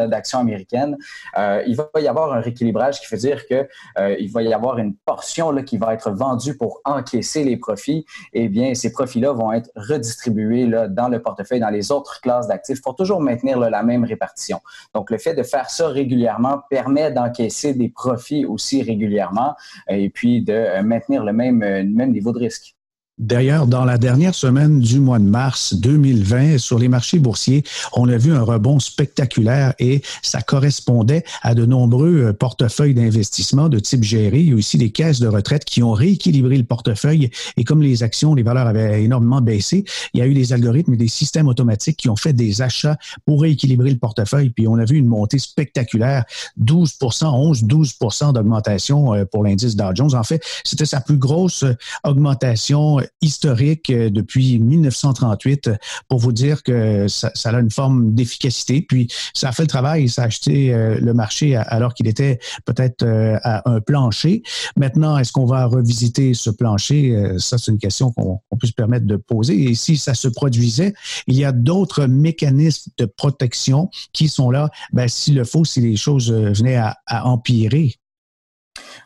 d'actions 0.09 0.39
américaines, 0.39 0.97
euh, 1.39 1.63
il 1.67 1.77
va 1.77 1.89
y 1.97 2.09
avoir 2.09 2.33
un 2.33 2.41
rééquilibrage 2.41 3.01
qui 3.01 3.07
veut 3.11 3.21
dire 3.21 3.47
que 3.47 3.69
euh, 3.99 4.17
il 4.19 4.31
va 4.31 4.43
y 4.43 4.53
avoir 4.53 4.79
une 4.79 4.95
portion 4.95 5.51
là, 5.51 5.63
qui 5.63 5.79
va 5.79 5.95
être 5.95 6.11
vendue 6.11 6.57
pour 6.57 6.81
encaisser 6.85 7.45
les 7.45 7.57
profits. 7.57 8.05
Eh 8.33 8.49
bien, 8.49 8.75
ces 8.75 8.93
profits-là 8.93 9.33
vont 9.33 9.53
être 9.53 9.71
redistribués 9.77 10.67
là, 10.67 10.89
dans 10.89 11.09
le 11.09 11.21
portefeuille, 11.21 11.61
dans 11.61 11.71
les 11.71 11.93
autres 11.93 12.21
classes 12.21 12.49
d'actifs 12.49 12.83
pour 12.83 12.97
toujours 12.97 13.21
maintenir 13.21 13.59
la 13.59 13.83
même 13.83 14.05
répartition. 14.05 14.61
Donc, 14.95 15.11
le 15.11 15.19
fait 15.19 15.35
de 15.35 15.43
faire 15.43 15.71
ça 15.71 15.89
régulièrement 15.89 16.63
permet 16.71 17.11
d'encaisser 17.11 17.75
des 17.75 17.89
profits 17.89 18.45
aussi 18.45 18.83
régulièrement 18.83 19.55
et 19.89 20.11
puis 20.11 20.43
de 20.43 20.81
maintenir 20.83 21.25
le 21.25 21.33
même, 21.33 21.61
le 21.61 21.85
même 21.85 22.13
niveau 22.13 22.33
de 22.33 22.39
risque. 22.39 22.74
D'ailleurs, 23.19 23.69
dans 23.69 23.85
la 23.85 23.97
dernière 23.97 24.35
semaine 24.35 24.81
du 24.81 24.99
mois 24.99 25.21
de 25.21 25.25
mars 25.25 25.75
2020, 25.75 26.59
sur 26.59 26.81
les 26.81 26.89
marchés 26.89 27.21
boursiers, 27.21 27.63
on 27.93 28.09
a 28.09 28.17
vu 28.17 28.35
un 28.35 28.43
rebond 28.43 28.81
spectaculaire 28.81 29.73
et 29.79 30.03
ça 30.21 30.43
correspondait 30.43 31.23
à 31.43 31.55
de 31.55 31.65
nombreux 31.65 32.17
euh, 32.17 32.33
portefeuilles 32.33 32.93
d'investissement 32.93 33.69
de 33.69 33.79
type 33.79 34.03
géré. 34.03 34.41
Il 34.41 34.49
y 34.49 34.53
a 34.53 34.57
aussi 34.57 34.79
des 34.79 34.91
caisses 34.91 35.21
de 35.21 35.29
retraite 35.29 35.65
qui 35.65 35.81
ont 35.85 35.93
rééquilibré 35.93 36.57
le 36.57 36.65
portefeuille 36.65 37.31
et 37.57 37.63
comme 37.63 37.83
les 37.83 38.03
actions, 38.03 38.35
les 38.35 38.43
valeurs 38.43 38.67
avaient 38.67 39.05
énormément 39.05 39.41
baissé, 39.41 39.85
il 40.13 40.19
y 40.19 40.21
a 40.21 40.27
eu 40.27 40.35
des 40.35 40.53
algorithmes 40.53 40.95
et 40.95 40.97
des 40.97 41.07
systèmes 41.07 41.47
automatiques 41.47 41.99
qui 41.99 42.09
ont 42.09 42.17
fait 42.17 42.33
des 42.33 42.63
achats 42.63 42.97
pour 43.27 43.43
rééquilibrer 43.43 43.91
le 43.91 43.99
portefeuille. 43.99 44.51
Puis 44.51 44.67
on 44.67 44.75
a 44.75 44.85
vu 44.85 44.97
une 44.97 45.07
montée 45.07 45.39
spectaculaire, 45.39 46.25
12% 46.61 47.27
11, 47.27 47.63
12% 47.63 48.33
d'augmentation 48.33 49.15
euh, 49.15 49.25
pour 49.25 49.45
l'indice 49.45 49.77
Dow 49.77 49.95
Jones. 49.95 50.17
En 50.17 50.25
fait, 50.25 50.43
c'était 50.65 50.85
sa 50.85 51.01
plus 51.01 51.19
grosse 51.19 51.63
euh, 51.63 51.77
augmentation 52.03 53.04
historique 53.21 53.91
euh, 53.91 54.11
depuis 54.11 54.59
1938 54.59 55.69
euh, 55.69 55.77
pour 56.09 56.19
vous 56.19 56.33
dire 56.33 56.63
que 56.63 57.07
ça, 57.09 57.31
a 57.45 57.61
une 57.61 57.71
forme 57.71 58.15
d'efficacité. 58.15 58.83
Puis 58.83 59.09
ça 59.35 59.49
a 59.49 59.53
fait 59.53 59.63
le 59.63 59.69
travail, 59.69 60.09
ça 60.09 60.23
a 60.23 60.27
acheté 60.27 60.73
euh, 60.73 60.99
le 61.01 61.15
marché 61.15 61.57
alors 61.57 61.95
qu'il 61.95 62.09
était 62.09 62.39
peut-être 62.65 63.05
à 63.43 63.69
un 63.71 63.81
plancher. 63.81 64.43
Maintenant, 64.77 65.19
est-ce 65.19 65.33
qu'on 65.33 65.47
va 65.47 65.67
revisiter 65.67 66.35
ce 66.35 66.51
plancher? 66.51 67.35
Ça, 67.39 67.59
c'est 67.59 67.71
une 67.71 67.79
question 67.79 68.13
qu'on 68.13 68.41
peut 68.59 68.67
se 68.67 68.73
permettre 68.73 69.07
de 69.07 69.17
poser. 69.17 69.71
Et 69.71 69.75
si 69.75 69.97
ça 69.97 70.15
se 70.15 70.29
produisait, 70.29 70.95
il 71.27 71.37
y 71.37 71.45
a 71.45 71.53
d'autres 71.53 72.07
mécanismes 72.07 72.91
de 72.99 73.05
protection 73.05 73.91
qui 74.13 74.29
sont 74.29 74.51
là, 74.51 74.71
ben, 74.93 75.09
s'il 75.09 75.35
le 75.35 75.45
faut, 75.45 75.65
si 75.65 75.81
les 75.81 75.97
choses 75.97 76.33
venaient 76.33 76.77
à 76.77 77.27
empirer. 77.27 77.95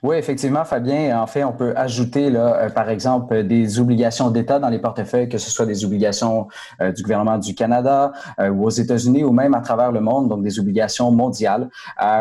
Oui, 0.03 0.17
effectivement, 0.17 0.65
Fabien. 0.65 1.21
En 1.21 1.27
fait, 1.27 1.43
on 1.43 1.53
peut 1.53 1.73
ajouter, 1.77 2.31
là, 2.31 2.57
euh, 2.57 2.71
par 2.71 2.89
exemple, 2.89 3.43
des 3.43 3.81
obligations 3.81 4.31
d'État 4.31 4.59
dans 4.61 4.69
les 4.69 4.79
portefeuilles, 4.79 5.29
que 5.29 5.39
ce 5.39 5.51
soit 5.51 5.67
des 5.67 5.85
obligations 5.85 6.47
euh, 6.81 6.93
du 6.93 7.03
gouvernement 7.03 7.39
du 7.39 7.55
Canada 7.55 8.13
euh, 8.39 8.49
ou 8.51 8.65
aux 8.65 8.71
États-Unis 8.71 9.25
ou 9.25 9.33
même 9.33 9.55
à 9.55 9.61
travers 9.61 9.91
le 9.91 10.01
monde, 10.01 10.29
donc 10.29 10.43
des 10.43 10.61
obligations 10.61 11.11
mondiales. 11.11 11.69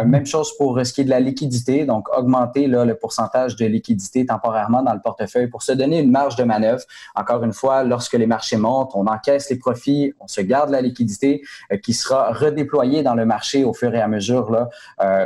même 0.05 0.25
chose 0.25 0.55
pour 0.57 0.79
ce 0.83 0.91
qui 0.91 1.01
est 1.01 1.03
de 1.03 1.09
la 1.09 1.19
liquidité, 1.19 1.85
donc 1.85 2.07
augmenter 2.17 2.67
là, 2.67 2.85
le 2.85 2.95
pourcentage 2.95 3.55
de 3.55 3.65
liquidité 3.65 4.25
temporairement 4.25 4.81
dans 4.81 4.93
le 4.93 5.01
portefeuille 5.01 5.47
pour 5.47 5.61
se 5.61 5.71
donner 5.71 5.99
une 5.99 6.11
marge 6.11 6.35
de 6.35 6.43
manœuvre. 6.43 6.83
Encore 7.15 7.43
une 7.43 7.53
fois, 7.53 7.83
lorsque 7.83 8.13
les 8.13 8.27
marchés 8.27 8.57
montent, 8.57 8.91
on 8.95 9.05
encaisse 9.07 9.49
les 9.49 9.57
profits, 9.57 10.13
on 10.19 10.27
se 10.27 10.41
garde 10.41 10.69
la 10.69 10.81
liquidité 10.81 11.41
qui 11.83 11.93
sera 11.93 12.31
redéployée 12.33 13.03
dans 13.03 13.15
le 13.15 13.25
marché 13.25 13.63
au 13.63 13.73
fur 13.73 13.93
et 13.93 14.01
à 14.01 14.07
mesure 14.07 14.51
là, 14.51 14.69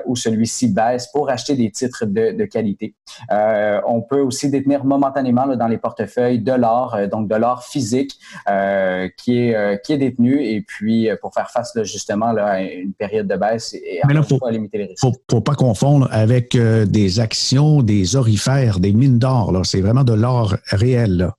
où 0.06 0.16
celui-ci 0.16 0.70
baisse 0.70 1.08
pour 1.08 1.30
acheter 1.30 1.56
des 1.56 1.72
titres 1.72 2.06
de 2.06 2.41
de 2.41 2.41
qualité. 2.46 2.96
Euh, 3.32 3.80
on 3.88 4.02
peut 4.02 4.22
aussi 4.22 4.50
détenir 4.50 4.86
momentanément 4.86 5.48
dans 5.56 5.68
les 5.68 5.78
portefeuilles 5.78 6.40
de 6.40 6.54
l'or, 6.54 6.96
euh, 6.96 7.08
donc 7.08 7.28
de 7.28 7.36
l'or 7.36 7.64
physique 7.64 8.18
euh, 8.50 9.08
qui, 9.18 9.40
est, 9.40 9.84
qui 9.84 9.94
est 9.94 9.98
détenu 9.98 10.44
et 10.44 10.62
puis 10.62 11.10
pour 11.22 11.34
faire 11.34 11.50
face 11.50 11.78
justement 11.84 12.36
à 12.38 12.62
une 12.62 12.94
période 12.94 13.28
de 13.28 13.36
baisse 13.36 13.74
et 13.74 14.02
Mais 14.08 14.14
là, 14.14 14.24
faut, 14.24 14.40
limiter 14.50 14.78
les 14.78 14.86
risques. 14.86 15.02
Faut, 15.02 15.14
faut 15.30 15.42
pas 15.42 15.56
confondre 15.56 16.08
avec 16.12 16.58
des 16.58 17.20
actions, 17.20 17.82
des 17.82 18.16
orifères, 18.16 18.80
des 18.80 18.94
mines 18.94 19.20
d'or. 19.20 19.54
C'est 19.64 19.82
vraiment 19.82 20.04
de 20.04 20.14
l'or 20.14 20.56
réel. 20.68 21.30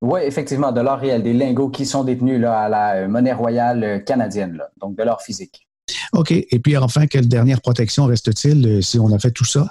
Oui, 0.00 0.20
effectivement, 0.22 0.70
de 0.70 0.80
l'or 0.80 0.98
réel, 0.98 1.22
des 1.22 1.32
lingots 1.32 1.70
qui 1.70 1.84
sont 1.84 2.04
détenus 2.04 2.40
là, 2.40 2.60
à 2.60 2.68
la 2.68 3.08
monnaie 3.08 3.32
royale 3.32 4.04
canadienne, 4.04 4.62
donc 4.80 4.96
de 4.96 5.02
l'or 5.02 5.22
physique. 5.22 5.68
OK. 6.12 6.30
Et 6.32 6.58
puis 6.58 6.76
enfin, 6.76 7.06
quelle 7.06 7.28
dernière 7.28 7.60
protection 7.60 8.06
reste-t-il 8.06 8.82
si 8.82 8.98
on 8.98 9.12
a 9.12 9.18
fait 9.18 9.30
tout 9.30 9.44
ça? 9.44 9.66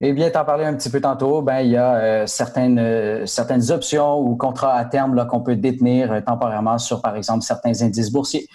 Eh 0.00 0.12
bien, 0.12 0.30
t'en 0.30 0.44
parlais 0.44 0.64
un 0.64 0.76
petit 0.76 0.90
peu 0.90 1.00
tantôt, 1.00 1.42
ben 1.42 1.58
il 1.58 1.70
y 1.72 1.76
a 1.76 1.96
euh, 1.96 2.26
certaines 2.28 2.78
euh, 2.78 3.26
certaines 3.26 3.72
options 3.72 4.20
ou 4.20 4.36
contrats 4.36 4.74
à 4.74 4.84
terme 4.84 5.16
là 5.16 5.24
qu'on 5.24 5.40
peut 5.40 5.56
détenir 5.56 6.12
euh, 6.12 6.20
temporairement 6.20 6.78
sur 6.78 7.02
par 7.02 7.16
exemple 7.16 7.42
certains 7.42 7.82
indices 7.82 8.12
boursiers 8.12 8.46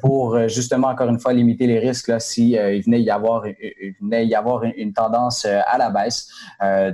pour 0.00 0.48
justement 0.48 0.88
encore 0.88 1.10
une 1.10 1.18
fois 1.18 1.34
limiter 1.34 1.66
les 1.66 1.78
risques 1.78 2.08
là 2.08 2.18
si 2.18 2.52
il 2.52 2.82
venait 2.82 3.02
y 3.02 3.10
avoir 3.10 3.46
il 3.46 3.94
venait 4.00 4.26
y 4.26 4.34
avoir 4.34 4.62
une, 4.64 4.94
tendance 4.94 5.44
à 5.44 5.76
la 5.76 5.90
baisse. 5.90 6.30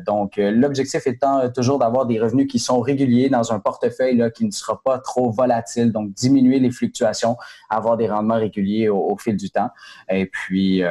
donc 0.05 0.35
l'objectif 0.37 1.07
étant 1.07 1.49
toujours 1.51 1.79
d'avoir 1.79 2.07
des 2.07 2.19
revenus 2.19 2.49
qui 2.49 2.59
sont 2.59 2.81
réguliers 2.81 3.29
dans 3.29 3.53
un 3.53 3.61
portefeuille 3.61 4.17
là 4.17 4.31
qui 4.31 4.45
ne 4.45 4.51
sera 4.51 4.81
pas 4.83 4.99
trop 4.99 5.31
volatile, 5.31 5.93
donc 5.93 6.13
diminuer 6.13 6.59
les 6.59 6.71
fluctuations, 6.71 7.37
avoir 7.71 7.97
des 7.97 8.09
rendements 8.09 8.39
réguliers 8.39 8.89
au, 8.89 9.17
fil 9.17 9.37
du 9.37 9.51
temps. 9.51 9.71
Et 10.11 10.27
puis 10.27 10.83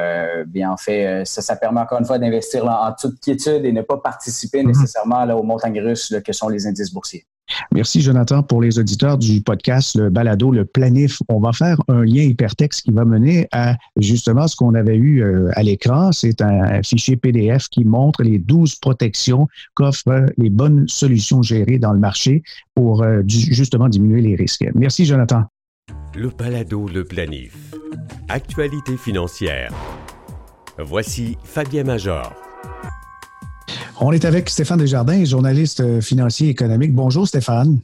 bien 0.46 0.70
en 0.70 0.76
fait 0.76 1.24
ça 1.26 1.42
ça 1.42 1.56
permet 1.56 1.80
encore 1.80 1.98
une 1.98 2.06
fois 2.06 2.18
d'investir 2.18 2.64
là 2.64 2.80
en 2.82 2.92
toute 3.02 3.20
quiétude 3.20 3.64
et 3.64 3.72
ne 3.72 3.82
pas 3.82 3.98
participer 3.98 4.62
mhm. 4.62 4.68
nécessairement 4.68 5.24
là, 5.24 5.36
aux 5.36 5.42
montagnes 5.42 5.80
russes 5.80 6.14
que 6.24 6.32
sont 6.32 6.48
les 6.48 6.66
indices 6.66 6.92
boursiers. 6.92 7.26
Merci, 7.72 8.00
Jonathan. 8.00 8.42
Pour 8.42 8.62
les 8.62 8.78
auditeurs 8.78 9.18
du 9.18 9.40
podcast, 9.40 9.96
le 9.96 10.10
balado, 10.10 10.50
le 10.50 10.64
planif, 10.64 11.20
on 11.28 11.40
va 11.40 11.52
faire 11.52 11.78
un 11.88 12.04
lien 12.04 12.22
hypertexte 12.22 12.82
qui 12.82 12.92
va 12.92 13.04
mener 13.04 13.48
à 13.52 13.76
justement 13.96 14.48
ce 14.48 14.56
qu'on 14.56 14.74
avait 14.74 14.96
eu 14.96 15.22
euh, 15.22 15.50
à 15.54 15.62
l'écran. 15.62 16.12
C'est 16.12 16.40
un 16.40 16.82
fichier 16.82 17.16
PDF 17.16 17.68
qui 17.68 17.84
montre 17.84 18.22
les 18.22 18.38
12 18.38 18.76
protections 18.76 19.48
qu'offrent 19.74 20.26
les 20.38 20.50
bonnes 20.50 20.86
solutions 20.88 21.42
gérées 21.42 21.78
dans 21.78 21.92
le 21.92 21.98
marché 21.98 22.42
pour 22.74 23.02
euh, 23.02 23.22
justement 23.26 23.88
diminuer 23.88 24.22
les 24.22 24.36
risques. 24.36 24.64
Merci, 24.74 25.04
Jonathan. 25.04 25.44
Le 26.14 26.28
balado, 26.28 26.88
le 26.88 27.04
planif. 27.04 27.56
Actualité 28.28 28.96
financière. 28.96 29.72
Voici 30.78 31.36
Fabien 31.44 31.84
Major. 31.84 32.32
On 34.00 34.10
est 34.12 34.24
avec 34.24 34.50
Stéphane 34.50 34.78
Desjardins, 34.78 35.24
journaliste 35.24 35.80
euh, 35.80 36.00
financier 36.00 36.48
économique. 36.48 36.92
Bonjour 36.92 37.28
Stéphane. 37.28 37.78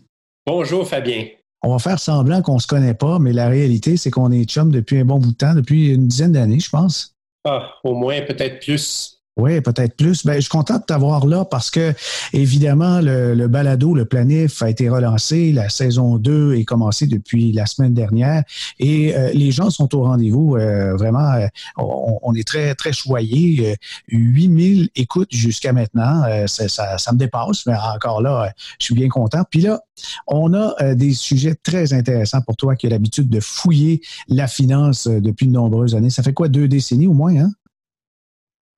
Bonjour 0.47 0.89
Fabien. 0.89 1.27
On 1.63 1.73
va 1.73 1.79
faire 1.79 1.99
semblant 1.99 2.43
qu'on 2.43 2.55
ne 2.55 2.61
se 2.61 2.67
connaît 2.67 2.95
pas, 2.95 3.19
mais 3.19 3.33
la 3.33 3.49
réalité, 3.49 3.97
c'est 3.97 4.11
qu'on 4.11 4.31
est 4.31 4.45
chum 4.45 4.71
depuis 4.71 4.99
un 4.99 5.05
bon 5.05 5.19
bout 5.19 5.33
de 5.33 5.37
temps, 5.37 5.55
depuis 5.55 5.91
une 5.95 6.09
dizaine 6.09 6.33
d'années, 6.33 6.61
je 6.61 6.71
pense. 6.71 7.15
Ah, 7.45 7.75
au 7.85 7.95
moins, 7.95 8.21
peut-être 8.23 8.61
plus. 8.65 9.18
Oui, 9.39 9.61
peut-être 9.61 9.97
plus. 9.97 10.27
Ben, 10.27 10.35
je 10.35 10.41
suis 10.41 10.49
content 10.49 10.79
de 10.79 10.83
t'avoir 10.83 11.25
là 11.25 11.45
parce 11.45 11.71
que, 11.71 11.95
évidemment, 12.33 13.01
le, 13.01 13.47
balado, 13.47 13.95
le 13.95 14.05
planif 14.05 14.63
a 14.63 14.69
été 14.69 14.89
relancé. 14.89 15.53
La 15.53 15.69
saison 15.69 16.17
2 16.17 16.55
est 16.55 16.65
commencée 16.65 17.07
depuis 17.07 17.53
la 17.53 17.67
semaine 17.67 17.95
dernière 17.95 18.43
et 18.81 19.17
euh, 19.17 19.31
les 19.33 19.53
gens 19.53 19.71
sont 19.71 19.95
au 19.95 20.03
rendez-vous. 20.03 20.57
Euh, 20.57 20.97
vraiment, 20.97 21.35
euh, 21.35 21.47
on, 21.77 22.35
est 22.35 22.47
très, 22.47 22.75
très 22.75 22.93
choyés. 22.93 23.77
8000 24.09 24.89
écoutes 24.97 25.33
jusqu'à 25.33 25.73
maintenant. 25.73 26.25
Ça, 26.47 26.69
ça, 26.69 27.13
me 27.13 27.19
dépasse, 27.19 27.65
mais 27.67 27.75
encore 27.95 28.21
là, 28.21 28.53
je 28.81 28.87
suis 28.87 28.95
bien 28.95 29.09
content. 29.09 29.45
Puis 29.49 29.61
là, 29.61 29.81
on 30.27 30.53
a 30.53 30.95
des 30.95 31.13
sujets 31.13 31.55
très 31.55 31.93
intéressants 31.93 32.41
pour 32.41 32.57
toi 32.57 32.75
qui 32.75 32.89
as 32.89 32.91
l'habitude 32.91 33.29
de 33.29 33.41
fouiller 33.41 34.01
la 34.27 34.49
finance 34.49 35.07
depuis 35.07 35.47
de 35.47 35.53
nombreuses 35.53 35.95
années. 35.95 36.11
Ça 36.11 36.25
fait 36.25 36.33
quoi, 36.33 36.49
deux 36.49 36.67
décennies 36.67 37.07
au 37.07 37.15
moins, 37.15 37.37
hein? 37.37 37.51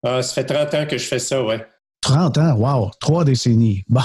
Ah, 0.02 0.22
ça 0.22 0.34
fait 0.34 0.44
30 0.44 0.74
ans 0.74 0.86
que 0.86 0.96
je 0.96 1.04
fais 1.04 1.18
ça, 1.18 1.42
ouais. 1.42 1.66
30 2.02 2.38
ans, 2.38 2.54
wow, 2.54 2.90
trois 3.00 3.24
décennies. 3.24 3.84
Bon, 3.90 4.00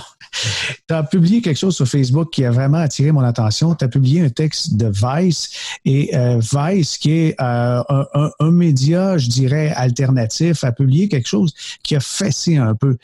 tu 0.88 0.94
as 0.94 1.04
publié 1.04 1.42
quelque 1.42 1.58
chose 1.58 1.75
sur 1.75 1.88
Facebook 1.88 2.30
qui 2.32 2.44
a 2.44 2.52
vraiment 2.52 2.80
attiré 2.80 3.12
mon 3.12 3.22
attention. 3.22 3.74
Tu 3.74 3.86
as 3.86 3.88
publié 3.88 4.22
un 4.22 4.30
texte 4.30 4.75
de 4.75 4.92
Vice 4.92 5.78
et 5.86 6.14
euh, 6.16 6.40
Vice, 6.40 6.98
qui 6.98 7.12
est 7.12 7.42
euh, 7.42 7.82
un, 7.88 8.32
un, 8.40 8.52
média, 8.52 9.18
je 9.18 9.30
dirais, 9.30 9.72
alternatif, 9.75 10.64
a 10.66 10.74
publié 10.74 11.08
quelque 11.08 11.28
chose 11.28 11.54
qui 11.84 11.96
a 11.96 12.02
fessé 12.02 12.58
un 12.58 12.75
peu. 12.75 12.98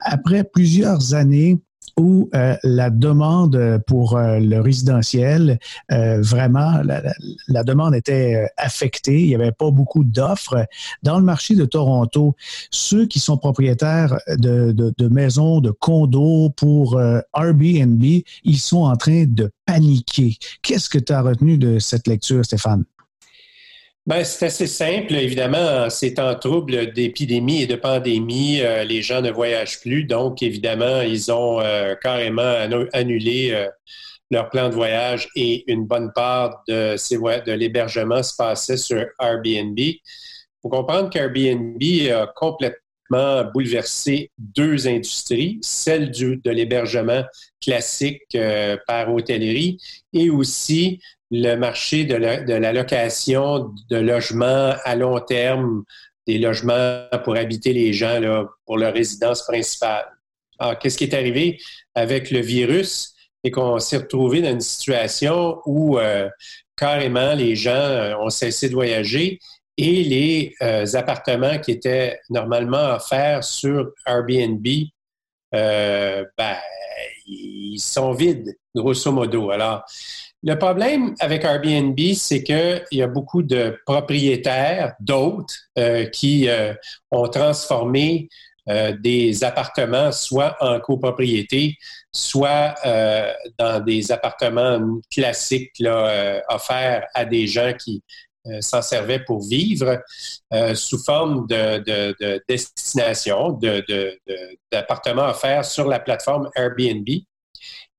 Après 0.00 0.44
plusieurs 0.44 1.14
années 1.14 1.58
où 1.98 2.28
euh, 2.34 2.56
la 2.62 2.90
demande 2.90 3.80
pour 3.86 4.16
euh, 4.16 4.38
le 4.38 4.60
résidentiel, 4.60 5.58
euh, 5.92 6.20
vraiment, 6.20 6.80
la, 7.48 7.64
demande 7.64 7.94
était 7.94 8.48
affectée. 8.56 9.20
Il 9.20 9.28
n'y 9.28 9.34
avait 9.34 9.52
pas 9.52 9.70
beaucoup 9.70 10.04
d'offres. 10.04 10.66
Dans 11.02 11.18
le 11.18 11.24
marché 11.24 11.54
de 11.54 11.64
Toronto, 11.64 12.34
ceux 12.70 13.06
qui 13.06 13.20
sont 13.20 13.38
propriétaires 13.38 14.18
de, 14.28 14.72
de 14.72 15.08
maisons, 15.08 15.60
de 15.60 15.70
condos 15.70 16.50
pour 16.50 17.00
Airbnb, 17.34 18.04
ils 18.44 18.58
sont 18.58 18.84
en 18.84 18.96
train 18.96 19.24
de 19.26 19.50
paniquer. 19.64 20.36
Qu'est-ce 20.62 20.88
que 20.88 20.98
tu 20.98 21.12
as 21.12 21.22
retenu 21.22 21.58
de 21.58 21.78
cette 21.78 22.06
lecture, 22.06 22.44
Stéphane? 22.44 22.84
Ben, 24.06 24.22
c'est 24.22 24.46
assez 24.46 24.68
simple. 24.68 25.14
Évidemment, 25.14 25.90
c'est 25.90 26.20
en 26.20 26.36
trouble 26.36 26.92
d'épidémie 26.92 27.62
et 27.62 27.66
de 27.66 27.74
pandémie. 27.74 28.60
Euh, 28.60 28.84
les 28.84 29.02
gens 29.02 29.20
ne 29.20 29.32
voyagent 29.32 29.80
plus. 29.80 30.04
Donc, 30.04 30.44
évidemment, 30.44 31.00
ils 31.00 31.32
ont 31.32 31.60
euh, 31.60 31.96
carrément 32.00 32.54
annulé 32.92 33.50
euh, 33.50 33.68
leur 34.30 34.48
plan 34.48 34.68
de 34.68 34.76
voyage 34.76 35.28
et 35.34 35.64
une 35.66 35.86
bonne 35.86 36.12
part 36.14 36.62
de, 36.68 36.94
de 36.94 37.52
l'hébergement 37.52 38.22
se 38.22 38.36
passait 38.36 38.76
sur 38.76 39.04
Airbnb. 39.18 39.76
Il 39.76 39.98
faut 40.62 40.68
comprendre 40.68 41.10
qu'Airbnb 41.10 41.82
a 42.12 42.28
complètement 42.28 43.50
bouleversé 43.52 44.30
deux 44.38 44.86
industries, 44.86 45.58
celle 45.62 46.12
du, 46.12 46.36
de 46.36 46.50
l'hébergement 46.52 47.24
classique 47.60 48.36
par 48.86 49.12
hôtellerie 49.12 49.78
et 50.12 50.30
aussi 50.30 51.00
le 51.30 51.54
marché 51.56 52.04
de 52.04 52.14
la, 52.14 52.72
location 52.72 53.72
de 53.90 53.96
logements 53.96 54.74
à 54.84 54.94
long 54.94 55.18
terme, 55.20 55.84
des 56.26 56.38
logements 56.38 57.06
pour 57.24 57.36
habiter 57.36 57.72
les 57.72 57.92
gens 57.92 58.20
pour 58.64 58.78
leur 58.78 58.92
résidence 58.92 59.42
principale. 59.44 60.06
Alors, 60.58 60.78
qu'est-ce 60.78 60.98
qui 60.98 61.04
est 61.04 61.14
arrivé 61.14 61.58
avec 61.94 62.30
le 62.30 62.40
virus? 62.40 63.14
C'est 63.44 63.50
qu'on 63.50 63.78
s'est 63.78 63.98
retrouvé 63.98 64.42
dans 64.42 64.50
une 64.50 64.60
situation 64.60 65.60
où 65.66 65.98
euh, 65.98 66.28
carrément 66.76 67.34
les 67.34 67.54
gens 67.54 67.70
euh, 67.70 68.16
ont 68.16 68.30
cessé 68.30 68.68
de 68.68 68.74
voyager 68.74 69.38
et 69.76 70.02
les 70.02 70.54
euh, 70.62 70.86
appartements 70.94 71.58
qui 71.58 71.72
étaient 71.72 72.18
normalement 72.30 72.94
offerts 72.94 73.44
sur 73.44 73.92
Airbnb, 74.06 74.66
ben, 75.52 76.56
ils 77.26 77.78
sont 77.78 78.12
vides, 78.12 78.56
grosso 78.74 79.12
modo. 79.12 79.50
Alors, 79.50 79.84
le 80.46 80.56
problème 80.56 81.12
avec 81.18 81.42
Airbnb, 81.42 81.98
c'est 82.14 82.44
qu'il 82.44 82.84
y 82.92 83.02
a 83.02 83.08
beaucoup 83.08 83.42
de 83.42 83.76
propriétaires, 83.84 84.94
d'autres, 85.00 85.54
euh, 85.76 86.06
qui 86.06 86.48
euh, 86.48 86.72
ont 87.10 87.26
transformé 87.26 88.28
euh, 88.68 88.96
des 88.96 89.42
appartements 89.42 90.12
soit 90.12 90.56
en 90.60 90.78
copropriété, 90.78 91.76
soit 92.12 92.76
dans 93.58 93.80
des 93.80 94.12
appartements 94.12 94.80
classiques 95.10 95.82
offerts 96.48 97.06
à 97.12 97.24
des 97.24 97.48
gens 97.48 97.72
qui 97.74 98.02
s'en 98.60 98.80
servaient 98.80 99.24
pour 99.24 99.46
vivre 99.46 100.00
sous 100.74 100.98
forme 101.04 101.46
de 101.48 102.42
destination, 102.48 103.58
d'appartements 104.72 105.28
offerts 105.28 105.64
sur 105.64 105.88
la 105.88 105.98
plateforme 105.98 106.48
Airbnb. 106.54 107.06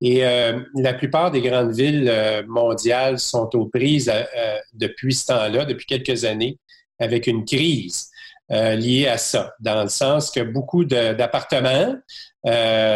Et 0.01 0.25
euh, 0.25 0.59
la 0.75 0.93
plupart 0.93 1.31
des 1.31 1.41
grandes 1.41 1.73
villes 1.73 2.07
euh, 2.07 2.43
mondiales 2.47 3.19
sont 3.19 3.49
aux 3.55 3.65
prises 3.65 4.11
euh, 4.13 4.57
depuis 4.73 5.13
ce 5.13 5.27
temps-là, 5.27 5.65
depuis 5.65 5.85
quelques 5.85 6.23
années, 6.23 6.59
avec 6.99 7.27
une 7.27 7.45
crise 7.45 8.09
liée 8.49 9.07
à 9.07 9.17
ça, 9.17 9.53
dans 9.59 9.83
le 9.83 9.89
sens 9.89 10.31
que 10.31 10.39
beaucoup 10.39 10.85
d'appartements 10.85 11.97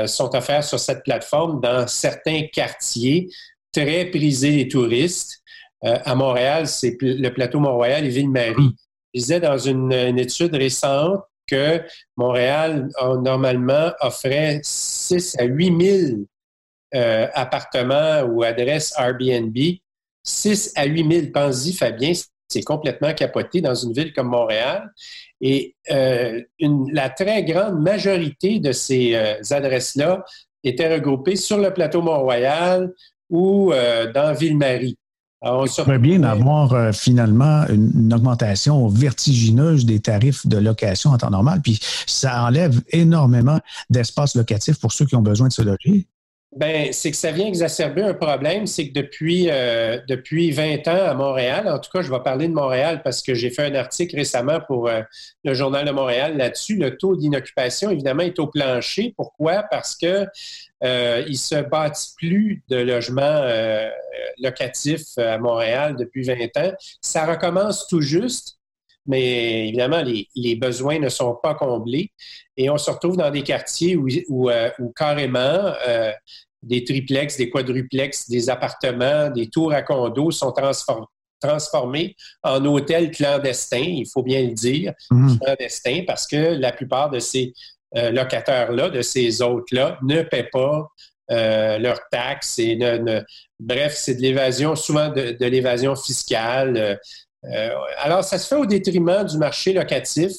sont 0.08 0.34
offerts 0.34 0.64
sur 0.64 0.80
cette 0.80 1.04
plateforme 1.04 1.60
dans 1.60 1.86
certains 1.88 2.44
quartiers 2.54 3.28
très 3.74 4.06
prisés 4.06 4.64
des 4.64 4.68
touristes. 4.70 5.42
à 5.82 6.16
Montréal, 6.16 6.68
c'est 6.68 6.96
le 7.02 7.28
plateau 7.32 7.60
Mont-Royal 7.60 8.06
et 8.06 8.10
Ville-Marie. 8.10 8.74
Je 9.14 9.20
disais 9.20 9.42
dans 9.42 9.58
une, 9.58 9.92
une, 9.92 10.20
étude 10.20 10.56
récente 10.56 11.20
que 11.46 11.82
Montréal, 12.16 12.88
normalement, 13.22 13.92
offrait 14.00 14.62
6 14.64 15.36
à 15.38 15.44
8 15.44 15.82
000 15.82 16.22
euh, 16.94 17.28
appartements 17.34 18.22
ou 18.24 18.44
adresses 18.44 18.94
Airbnb, 18.98 19.58
6 20.24 20.74
à 20.76 20.86
8 20.86 21.12
000. 21.12 21.28
Pense-y, 21.34 21.72
Fabien, 21.72 22.12
c'est 22.50 22.64
complètement 22.64 23.14
capoté 23.14 23.62
dans 23.62 23.76
une 23.76 23.94
ville 23.94 24.12
comme 24.12 24.28
Montréal. 24.28 24.92
Et 25.40 25.74
euh, 25.90 26.42
la 26.60 27.10
très 27.10 27.46
grande 27.46 27.82
majorité 27.82 28.60
de 28.60 28.74
ces 28.74 29.16
euh, 29.16 29.36
adresses-là 29.52 30.26
étaient 30.66 30.94
regroupées 30.94 31.38
sur 31.38 31.60
le 31.60 31.74
plateau 31.74 32.02
Mont-Royal 32.02 32.92
ou 33.30 33.72
dans 34.14 34.34
Ville-Marie. 34.34 34.98
On 35.42 35.66
pourrait 35.66 35.98
bien 35.98 36.20
d'avoir 36.20 36.94
finalement 36.94 37.66
une, 37.70 38.14
augmentation 38.14 38.90
vertigineuse 38.90 39.86
des 39.86 40.02
tarifs 40.02 40.46
de 40.46 40.58
location 40.58 41.12
en 41.12 41.18
temps 41.18 41.30
normal, 41.30 41.62
puis 41.64 41.80
ça 42.06 42.44
enlève 42.44 42.82
énormément 42.90 43.60
d'espace 43.90 44.36
locatif 44.36 44.80
pour 44.80 44.92
ceux 44.92 45.06
qui 45.06 45.16
ont 45.16 45.22
besoin 45.22 45.48
de 45.48 45.54
se 45.54 45.62
loger. 45.62 46.06
Ben, 46.54 46.92
c'est 46.92 47.12
que 47.12 47.18
ça 47.18 47.32
vient 47.32 47.48
exacerber 47.48 48.02
un 48.02 48.14
problème, 48.14 48.68
c'est 48.68 48.90
que 48.90 48.94
depuis, 48.94 49.50
euh, 49.50 50.02
depuis 50.10 50.52
20 50.52 50.86
ans 50.90 51.06
à 51.06 51.14
Montréal, 51.14 51.70
en 51.70 51.80
tout 51.80 51.90
cas, 51.90 52.02
je 52.02 52.12
vais 52.12 52.20
parler 52.20 52.50
de 52.50 52.54
Montréal 52.54 53.02
parce 53.04 53.22
que 53.22 53.34
j'ai 53.34 53.50
fait 53.50 53.68
un 53.68 53.76
article 53.76 54.18
récemment 54.18 54.60
pour 54.68 54.90
euh, 54.90 55.02
le 55.46 55.54
Journal 55.54 55.86
de 55.86 55.92
Montréal 55.92 56.36
là-dessus. 56.36 56.76
Le 56.76 56.98
taux 56.98 57.16
d'inoccupation, 57.16 57.90
évidemment, 57.90 58.24
est 58.24 58.38
au 58.38 58.48
plancher. 58.48 59.14
Pourquoi? 59.16 59.64
Parce 59.72 59.96
que 59.96 60.26
euh, 60.84 61.34
se 61.34 61.62
bâtit 61.62 62.14
plus 62.18 62.64
de 62.68 62.78
logements 62.78 63.22
euh, 63.22 63.90
locatifs 64.40 65.18
à 65.18 65.38
Montréal 65.38 65.96
depuis 65.98 66.24
20 66.24 66.58
ans. 66.58 66.74
Ça 67.00 67.26
recommence 67.26 67.88
tout 67.88 68.02
juste, 68.02 68.58
mais 69.06 69.68
évidemment, 69.68 70.02
les, 70.02 70.28
les 70.36 70.56
besoins 70.56 71.00
ne 71.00 71.10
sont 71.10 71.38
pas 71.42 71.56
comblés. 71.56 72.12
Et 72.58 72.70
on 72.70 72.78
se 72.78 72.92
retrouve 72.92 73.18
dans 73.18 73.32
des 73.32 73.44
quartiers 73.44 73.96
où, 73.96 74.08
où, 74.30 74.50
euh, 74.50 74.70
carrément 74.96 75.74
euh, 75.88 76.12
des 76.62 76.84
triplex, 76.84 77.38
des 77.38 77.50
quadruplex, 77.50 78.30
des 78.30 78.50
appartements, 78.50 79.30
des 79.30 79.50
tours 79.50 79.74
à 79.74 79.82
condos 79.82 80.32
sont 80.32 80.54
transformés 81.40 82.16
en 82.44 82.64
hôtels 82.66 83.10
clandestins, 83.10 83.78
il 83.78 84.06
faut 84.08 84.22
bien 84.22 84.42
le 84.44 84.54
dire, 84.54 84.94
mmh. 85.10 85.38
clandestins, 85.40 86.04
parce 86.06 86.28
que 86.28 86.36
la 86.36 86.72
plupart 86.72 87.10
de 87.10 87.20
ces 87.20 87.54
euh, 87.98 88.12
locataires-là, 88.12 88.90
de 88.90 89.02
ces 89.02 89.42
hôtes-là, 89.42 89.98
ne 90.04 90.22
paient 90.22 90.50
pas 90.52 90.88
leurs 91.30 92.02
taxes 92.12 92.60
et 92.60 92.76
ne, 92.76 93.22
bref, 93.58 93.94
c'est 93.96 94.16
de 94.16 94.22
l'évasion, 94.22 94.76
souvent 94.76 95.08
de, 95.08 95.32
de 95.32 95.46
l'évasion 95.46 95.96
fiscale. 95.96 97.00
Alors, 97.98 98.24
ça 98.24 98.38
se 98.38 98.48
fait 98.48 98.56
au 98.56 98.66
détriment 98.66 99.24
du 99.26 99.38
marché 99.38 99.74
locatif. 99.74 100.36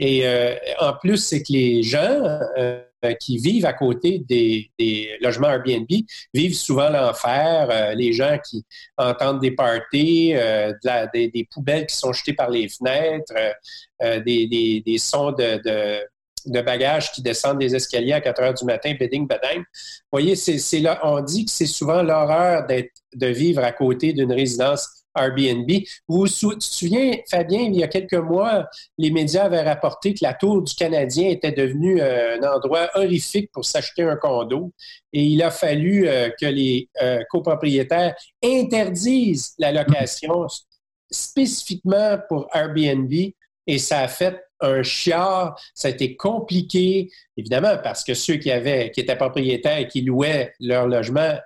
Et 0.00 0.26
euh, 0.26 0.54
en 0.80 0.94
plus, 0.94 1.18
c'est 1.18 1.42
que 1.42 1.52
les 1.52 1.82
gens 1.82 2.38
euh, 2.56 2.82
qui 3.20 3.36
vivent 3.36 3.66
à 3.66 3.74
côté 3.74 4.22
des, 4.26 4.70
logements 5.20 5.50
Airbnb 5.50 5.86
vivent 6.32 6.54
souvent 6.54 6.88
l'enfer. 6.88 7.68
Euh, 7.70 7.94
les 7.94 8.14
gens 8.14 8.38
qui 8.38 8.64
entendent 8.96 9.40
des 9.40 9.50
parties, 9.50 10.34
des, 11.12 11.48
poubelles 11.52 11.86
qui 11.86 11.96
sont 11.96 12.14
jetées 12.14 12.32
par 12.32 12.48
les 12.50 12.68
fenêtres, 12.68 13.34
des, 14.24 14.96
sons 14.98 15.32
de, 15.32 16.62
bagages 16.62 17.12
qui 17.12 17.20
descendent 17.20 17.58
des 17.58 17.76
escaliers 17.76 18.14
à 18.14 18.22
4 18.22 18.42
heures 18.42 18.54
du 18.54 18.64
matin, 18.64 18.94
bedding, 18.98 19.26
beding. 19.28 19.58
Vous 19.58 20.18
voyez, 20.18 20.34
là, 20.80 21.00
on 21.02 21.20
dit 21.20 21.44
que 21.44 21.50
c'est 21.50 21.66
souvent 21.66 22.02
l'horreur 22.02 22.66
de 22.66 23.26
vivre 23.26 23.62
à 23.62 23.72
côté 23.72 24.14
d'une 24.14 24.32
résidence 24.32 24.99
Airbnb. 25.16 25.70
Vous 26.08 26.20
vous 26.20 26.26
souvenez, 26.26 27.24
Fabien, 27.28 27.62
il 27.62 27.76
y 27.76 27.82
a 27.82 27.88
quelques 27.88 28.14
mois, 28.14 28.68
les 28.98 29.10
médias 29.10 29.44
avaient 29.44 29.62
rapporté 29.62 30.14
que 30.14 30.20
la 30.22 30.34
tour 30.34 30.62
du 30.62 30.74
Canadien 30.74 31.28
était 31.28 31.52
devenue 31.52 32.00
euh, 32.00 32.38
un 32.40 32.56
endroit 32.56 32.88
horrifique 32.94 33.50
pour 33.52 33.64
s'acheter 33.64 34.02
un 34.02 34.16
condo. 34.16 34.72
Et 35.12 35.24
il 35.24 35.42
a 35.42 35.50
fallu 35.50 36.08
euh, 36.08 36.30
que 36.40 36.46
les 36.46 36.88
euh, 37.02 37.20
copropriétaires 37.28 38.14
interdisent 38.44 39.54
la 39.58 39.72
location 39.72 40.46
spécifiquement 41.10 42.18
pour 42.28 42.48
Airbnb. 42.54 43.12
Et 43.66 43.78
ça 43.78 44.00
a 44.00 44.08
fait 44.08 44.40
un 44.60 44.82
chiard, 44.82 45.58
ça 45.74 45.88
a 45.88 45.90
été 45.90 46.16
compliqué, 46.16 47.10
évidemment, 47.36 47.78
parce 47.82 48.04
que 48.04 48.14
ceux 48.14 48.36
qui 48.36 48.50
avaient, 48.50 48.90
qui 48.90 49.00
étaient 49.00 49.16
propriétaires 49.16 49.78
et 49.78 49.88
qui 49.88 50.02
louaient 50.02 50.52
leur 50.60 50.86
logement, 50.86 51.38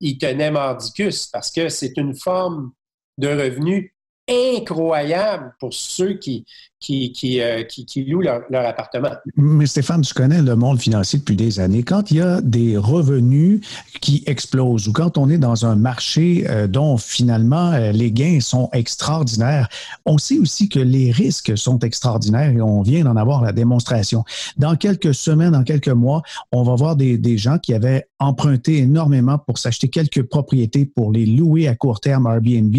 ils 0.00 0.18
tenaient 0.18 0.50
mordicus 0.50 1.26
parce 1.28 1.50
que 1.50 1.70
c'est 1.70 1.96
une 1.96 2.14
forme 2.14 2.72
de 3.18 3.28
revenus 3.28 3.92
incroyable 4.28 5.54
pour 5.60 5.74
ceux 5.74 6.14
qui, 6.14 6.46
qui, 6.80 7.12
qui, 7.12 7.40
euh, 7.40 7.62
qui, 7.62 8.04
louent 8.04 8.20
leur, 8.20 8.42
appartement. 8.50 9.10
Mais 9.36 9.66
Stéphane, 9.66 10.02
tu 10.02 10.12
connais 10.12 10.42
le 10.42 10.54
monde 10.54 10.78
financier 10.78 11.18
depuis 11.18 11.36
des 11.36 11.60
années. 11.60 11.82
Quand 11.82 12.10
il 12.10 12.18
y 12.18 12.20
a 12.20 12.40
des 12.42 12.76
revenus 12.76 13.60
qui 14.00 14.22
explosent 14.26 14.88
ou 14.88 14.92
quand 14.92 15.16
on 15.16 15.30
est 15.30 15.38
dans 15.38 15.64
un 15.64 15.76
marché 15.76 16.44
euh, 16.48 16.66
dont 16.66 16.96
finalement 16.98 17.72
euh, 17.72 17.92
les 17.92 18.12
gains 18.12 18.40
sont 18.40 18.68
extraordinaires, 18.72 19.68
on 20.04 20.18
sait 20.18 20.38
aussi 20.38 20.68
que 20.68 20.78
les 20.78 21.10
risques 21.10 21.56
sont 21.56 21.78
extraordinaires 21.78 22.50
et 22.50 22.60
on 22.60 22.82
vient 22.82 23.04
d'en 23.04 23.16
avoir 23.16 23.42
la 23.42 23.52
démonstration. 23.52 24.24
Dans 24.58 24.76
quelques 24.76 25.14
semaines, 25.14 25.52
dans 25.52 25.64
quelques 25.64 25.88
mois, 25.88 26.22
on 26.52 26.64
va 26.64 26.74
voir 26.74 26.96
des, 26.96 27.16
des 27.16 27.38
gens 27.38 27.58
qui 27.58 27.72
avaient 27.72 28.06
emprunté 28.18 28.78
énormément 28.78 29.38
pour 29.38 29.58
s'acheter 29.58 29.88
quelques 29.88 30.22
propriétés 30.22 30.86
pour 30.86 31.12
les 31.12 31.26
louer 31.26 31.68
à 31.68 31.74
court 31.74 32.00
terme 32.00 32.26
Airbnb 32.26 32.74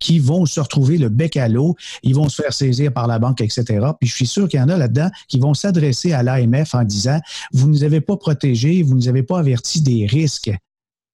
qui 0.00 0.18
vont 0.18 0.46
se 0.46 0.60
retrouver 0.60 0.98
le 0.98 1.08
bec 1.08 1.36
à 1.36 1.48
l'eau, 1.48 1.76
ils 2.02 2.14
vont 2.14 2.28
se 2.28 2.42
faire 2.42 2.52
saisir 2.52 2.92
par 2.92 3.06
la 3.06 3.18
banque, 3.18 3.40
etc. 3.48 3.86
Puis 3.98 4.08
je 4.08 4.14
suis 4.14 4.26
sûr 4.26 4.48
qu'il 4.48 4.60
y 4.60 4.62
en 4.62 4.68
a 4.68 4.76
là-dedans 4.76 5.08
qui 5.28 5.38
vont 5.38 5.54
s'adresser 5.54 6.12
à 6.12 6.22
l'AMF 6.22 6.74
en 6.74 6.84
disant, 6.84 7.18
vous 7.52 7.66
ne 7.66 7.72
nous 7.72 7.84
avez 7.84 8.00
pas 8.00 8.16
protégés, 8.16 8.82
vous 8.82 8.94
ne 8.94 8.96
nous 8.96 9.08
avez 9.08 9.22
pas 9.22 9.38
averti 9.38 9.82
des 9.82 10.06
risques. 10.06 10.50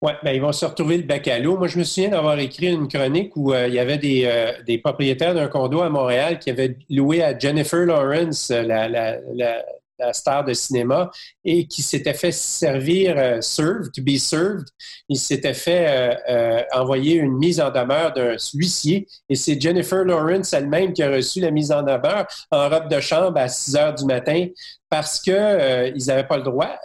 Oui, 0.01 0.13
ben, 0.23 0.31
ils 0.31 0.41
vont 0.41 0.53
se 0.53 0.65
retrouver 0.65 0.95
le 0.95 1.03
bec 1.03 1.27
à 1.27 1.39
l'eau. 1.39 1.57
Moi, 1.57 1.67
je 1.67 1.77
me 1.77 1.83
souviens 1.83 2.09
d'avoir 2.09 2.39
écrit 2.39 2.67
une 2.67 2.87
chronique 2.87 3.35
où 3.35 3.53
euh, 3.53 3.67
il 3.67 3.73
y 3.73 3.79
avait 3.79 3.97
des, 3.97 4.23
euh, 4.25 4.53
des 4.65 4.77
propriétaires 4.77 5.33
d'un 5.33 5.47
condo 5.47 5.81
à 5.81 5.89
Montréal 5.89 6.39
qui 6.39 6.49
avaient 6.49 6.77
loué 6.89 7.21
à 7.21 7.37
Jennifer 7.37 7.85
Lawrence, 7.85 8.49
la, 8.49 8.87
la, 8.87 9.17
la, 9.33 9.61
la 9.99 10.13
star 10.13 10.43
de 10.43 10.53
cinéma, 10.53 11.11
et 11.43 11.67
qui 11.67 11.81
s'était 11.81 12.13
fait 12.13 12.31
servir, 12.31 13.15
euh, 13.17 13.41
served, 13.41 13.91
to 13.93 14.01
be 14.01 14.17
served. 14.17 14.67
Il 15.07 15.17
s'était 15.17 15.53
fait 15.53 15.87
euh, 15.87 16.15
euh, 16.29 16.63
envoyer 16.73 17.15
une 17.15 17.37
mise 17.37 17.59
en 17.59 17.69
demeure 17.69 18.13
d'un 18.13 18.35
huissier, 18.53 19.07
et 19.27 19.35
c'est 19.35 19.59
Jennifer 19.59 20.03
Lawrence 20.03 20.53
elle-même 20.53 20.93
qui 20.93 21.03
a 21.03 21.11
reçu 21.11 21.39
la 21.39 21.51
mise 21.51 21.71
en 21.71 21.83
demeure 21.83 22.27
en 22.51 22.69
robe 22.69 22.89
de 22.89 22.99
chambre 22.99 23.37
à 23.37 23.47
6 23.47 23.75
heures 23.75 23.93
du 23.93 24.05
matin 24.05 24.47
parce 24.89 25.19
qu'ils 25.19 26.03
n'avaient 26.07 26.27
pas 26.27 26.37
le 26.37 26.43
droit, 26.43 26.79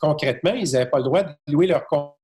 concrètement, 0.00 0.54
ils 0.54 0.72
n'avaient 0.72 0.90
pas 0.90 0.98
le 0.98 1.04
droit 1.04 1.22
de 1.24 1.32
louer 1.48 1.66
leur 1.66 1.86
compte 1.86 2.14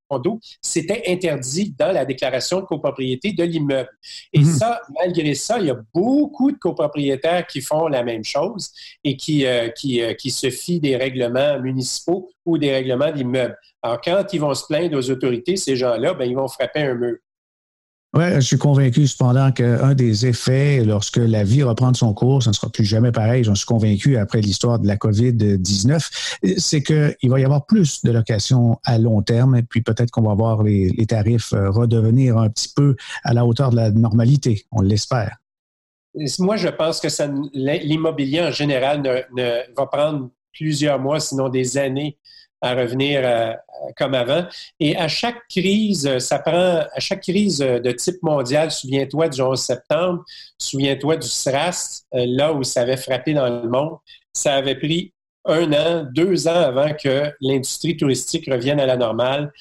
c'était 0.63 1.03
interdit 1.09 1.75
dans 1.79 1.93
la 1.93 2.05
déclaration 2.05 2.61
de 2.61 2.67
copropriété 2.67 3.33
de 3.33 3.45
l'immeuble. 3.45 3.91
Et 4.33 4.41
mhm. 4.41 4.45
ça, 4.45 4.81
malgré 4.99 5.35
ça, 5.35 5.59
il 5.59 5.67
y 5.67 5.71
a 5.71 5.79
beaucoup 5.95 6.51
de 6.53 6.59
copropriétaires 6.59 7.47
qui 7.47 7.61
font 7.61 7.89
la 7.89 8.03
même 8.03 8.25
chose 8.25 8.71
et 9.05 9.17
qui, 9.17 9.47
euh, 9.47 9.69
qui, 9.69 10.03
euh, 10.03 10.15
qui 10.15 10.31
se 10.31 10.51
fient 10.51 10.81
des 10.81 10.97
règlements 10.97 11.61
municipaux 11.61 12.31
ou 12.45 12.59
des 12.59 12.73
règlements 12.73 13.13
d'immeuble. 13.13 13.57
Alors, 13.83 14.01
quand 14.01 14.25
ils 14.33 14.41
vont 14.41 14.55
se 14.55 14.67
plaindre 14.67 14.97
aux 14.97 15.11
autorités, 15.11 15.57
ces 15.57 15.77
gens-là, 15.77 16.15
ben, 16.15 16.25
ils 16.25 16.37
vont 16.37 16.49
frapper 16.49 16.81
un 16.81 16.95
mur. 16.95 17.17
Oui, 18.19 18.25
je 18.35 18.41
suis 18.41 18.59
convaincu 18.59 19.07
cependant 19.07 19.53
qu'un 19.53 19.95
des 19.95 20.27
effets, 20.27 20.83
lorsque 20.85 21.19
la 21.19 21.45
vie 21.45 21.63
reprend 21.63 21.95
son 21.95 22.13
cours, 22.15 22.43
ça 22.43 22.51
ne 22.51 22.55
sera 22.55 22.69
plus 22.69 22.85
jamais 22.85 23.13
pareil, 23.13 23.45
j'en 23.45 23.55
suis 23.55 23.65
convaincu 23.65 24.17
après 24.17 24.41
l'histoire 24.41 24.81
de 24.81 24.89
la 24.89 24.97
COVID-19, 24.97 26.57
c'est 26.59 26.83
qu'il 26.83 27.31
va 27.31 27.39
y 27.39 27.45
avoir 27.45 27.65
plus 27.67 28.03
de 28.03 28.11
locations 28.11 28.81
à 28.85 28.99
long 28.99 29.23
terme, 29.23 29.55
et 29.55 29.63
puis 29.63 29.83
peut-être 29.83 30.11
qu'on 30.11 30.23
va 30.23 30.35
voir 30.35 30.65
les, 30.65 31.07
tarifs 31.07 31.53
euh, 31.53 31.71
redevenir 31.71 32.39
un 32.39 32.49
petit 32.49 32.73
peu 32.75 32.97
à 33.23 33.35
la 33.35 33.47
hauteur 33.47 33.71
de 33.71 33.77
la 33.77 33.93
normalité, 33.93 34.67
on 34.73 34.81
l'espère. 34.81 35.37
Moi, 36.41 36.57
je 36.57 36.71
pense 36.71 36.99
que 37.01 37.07
l'immobilier 37.55 38.41
en 38.41 38.51
général 38.51 39.01
ne, 39.01 39.77
va 39.77 39.87
prendre 39.87 40.29
plusieurs 40.53 40.99
mois, 40.99 41.21
sinon 41.21 41.51
des 41.51 41.79
années, 41.79 42.19
à 42.61 42.75
revenir 42.75 43.21
euh, 43.25 43.53
comme 43.97 44.15
avant. 44.15 44.47
Et 44.81 44.97
à 44.97 45.09
chaque 45.09 45.47
crise, 45.49 46.07
euh, 46.07 46.19
ça 46.19 46.39
prend, 46.39 46.85
à 46.93 47.01
chaque 47.01 47.23
crise 47.23 47.63
euh, 47.63 47.79
de 47.79 47.93
type 47.93 48.23
mondial, 48.23 48.71
souviens-toi 48.71 49.29
du 49.29 49.41
11 49.41 49.59
septembre, 49.59 50.25
souviens-toi 50.59 51.17
du 51.17 51.29
SRAS, 51.29 52.05
là 52.13 52.53
où 52.53 52.63
ça 52.65 52.83
avait 52.83 52.97
frappé 52.97 53.35
dans 53.35 53.49
le 53.49 53.69
monde, 53.69 53.99
ça 54.33 54.55
avait 54.55 54.75
pris 54.75 55.13
un 55.45 55.73
an, 55.73 56.07
deux 56.13 56.49
ans 56.49 56.61
avant 56.61 56.93
que 56.95 57.33
l'industrie 57.41 57.97
touristique 57.97 58.47
revienne 58.51 58.81
à 58.81 58.87
la 58.87 58.97
normale. 58.97 59.53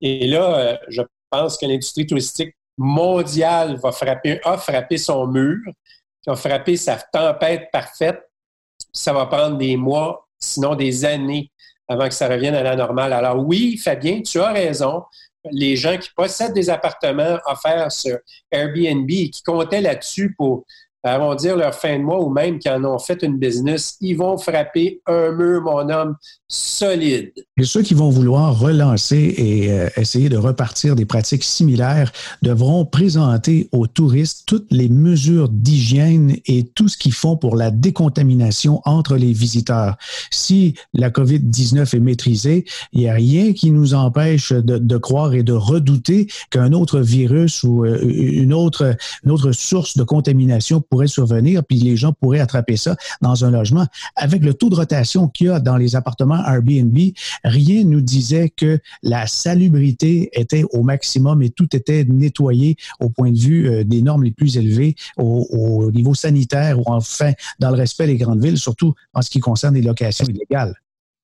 Et 0.00 0.26
là, 0.26 0.80
je 0.88 1.02
pense 1.30 1.56
que 1.56 1.66
l'industrie 1.66 2.06
touristique 2.06 2.54
mondiale 2.76 3.76
va 3.76 3.92
frapper, 3.92 4.40
a 4.44 4.58
frappé 4.58 4.98
son 4.98 5.26
mur, 5.26 5.58
a 6.26 6.34
frappé 6.34 6.76
sa 6.76 6.96
tempête 6.96 7.68
parfaite. 7.70 8.20
Ça 8.92 9.12
va 9.12 9.26
prendre 9.26 9.56
des 9.56 9.76
mois, 9.76 10.26
sinon 10.38 10.74
des 10.74 11.04
années 11.04 11.50
avant 11.88 12.08
que 12.08 12.14
ça 12.14 12.28
revienne 12.28 12.54
à 12.54 12.62
la 12.62 12.76
normale. 12.76 13.12
Alors 13.12 13.44
oui, 13.44 13.76
Fabien, 13.76 14.22
tu 14.22 14.40
as 14.40 14.52
raison. 14.52 15.02
Les 15.50 15.76
gens 15.76 15.96
qui 15.96 16.10
possèdent 16.16 16.54
des 16.54 16.70
appartements 16.70 17.38
offerts 17.46 17.92
sur 17.92 18.18
Airbnb 18.50 19.08
qui 19.08 19.42
comptaient 19.44 19.80
là-dessus 19.80 20.34
pour 20.36 20.64
dire 21.38 21.56
leur 21.56 21.72
fin 21.72 21.96
de 21.98 22.02
mois 22.02 22.20
ou 22.20 22.28
même 22.30 22.58
qui 22.58 22.68
en 22.68 22.84
ont 22.84 22.98
fait 22.98 23.22
une 23.22 23.38
business, 23.38 23.96
ils 24.00 24.16
vont 24.16 24.36
frapper 24.38 25.00
un 25.06 25.30
mur, 25.30 25.62
mon 25.62 25.88
homme, 25.88 26.16
solide. 26.48 27.32
Et 27.58 27.64
ceux 27.64 27.82
qui 27.82 27.94
vont 27.94 28.10
vouloir 28.10 28.58
relancer 28.58 29.34
et 29.36 29.72
euh, 29.72 29.88
essayer 29.96 30.28
de 30.28 30.36
repartir 30.36 30.94
des 30.94 31.04
pratiques 31.04 31.42
similaires 31.42 32.12
devront 32.42 32.84
présenter 32.84 33.68
aux 33.72 33.86
touristes 33.88 34.44
toutes 34.46 34.66
les 34.70 34.88
mesures 34.88 35.48
d'hygiène 35.48 36.36
et 36.46 36.64
tout 36.64 36.88
ce 36.88 36.96
qu'ils 36.96 37.14
font 37.14 37.36
pour 37.36 37.56
la 37.56 37.70
décontamination 37.70 38.80
entre 38.84 39.16
les 39.16 39.32
visiteurs. 39.32 39.96
Si 40.30 40.74
la 40.94 41.10
COVID-19 41.10 41.96
est 41.96 42.00
maîtrisée, 42.00 42.64
il 42.92 43.00
n'y 43.00 43.08
a 43.08 43.14
rien 43.14 43.52
qui 43.52 43.72
nous 43.72 43.94
empêche 43.94 44.52
de, 44.52 44.96
croire 44.98 45.34
et 45.34 45.42
de 45.42 45.52
redouter 45.52 46.28
qu'un 46.50 46.72
autre 46.72 47.00
virus 47.00 47.64
ou 47.64 47.84
euh, 47.84 47.98
une 48.02 48.52
autre 48.52 48.96
source 49.52 49.96
de 49.96 50.04
contamination 50.04 50.80
pourrait 50.80 51.06
survenir, 51.06 51.64
puis 51.64 51.78
les 51.78 51.96
gens 51.96 52.12
pourraient 52.12 52.40
attraper 52.40 52.76
ça 52.76 52.96
dans 53.20 53.44
un 53.44 53.50
logement. 53.50 53.86
Avec 54.14 54.44
le 54.44 54.54
taux 54.54 54.70
de 54.70 54.76
rotation 54.76 55.28
qu'il 55.28 55.48
y 55.48 55.50
a 55.50 55.58
dans 55.58 55.76
les 55.76 55.96
appartements 55.96 56.35
Airbnb, 56.44 56.96
rien 57.44 57.84
nous 57.84 58.00
disait 58.00 58.50
que 58.50 58.78
la 59.02 59.26
salubrité 59.26 60.30
était 60.32 60.64
au 60.70 60.82
maximum 60.82 61.42
et 61.42 61.50
tout 61.50 61.74
était 61.74 62.04
nettoyé 62.04 62.76
au 63.00 63.10
point 63.10 63.30
de 63.30 63.38
vue 63.38 63.68
euh, 63.68 63.84
des 63.84 64.02
normes 64.02 64.24
les 64.24 64.30
plus 64.30 64.56
élevées 64.56 64.94
au, 65.16 65.90
niveau 65.92 66.14
sanitaire 66.14 66.78
ou 66.78 66.84
enfin 66.86 67.32
dans 67.58 67.70
le 67.70 67.76
respect 67.76 68.06
des 68.06 68.16
grandes 68.16 68.42
villes, 68.42 68.58
surtout 68.58 68.94
en 69.14 69.22
ce 69.22 69.30
qui 69.30 69.40
concerne 69.40 69.74
les 69.74 69.82
locations 69.82 70.26
illégales. 70.26 70.74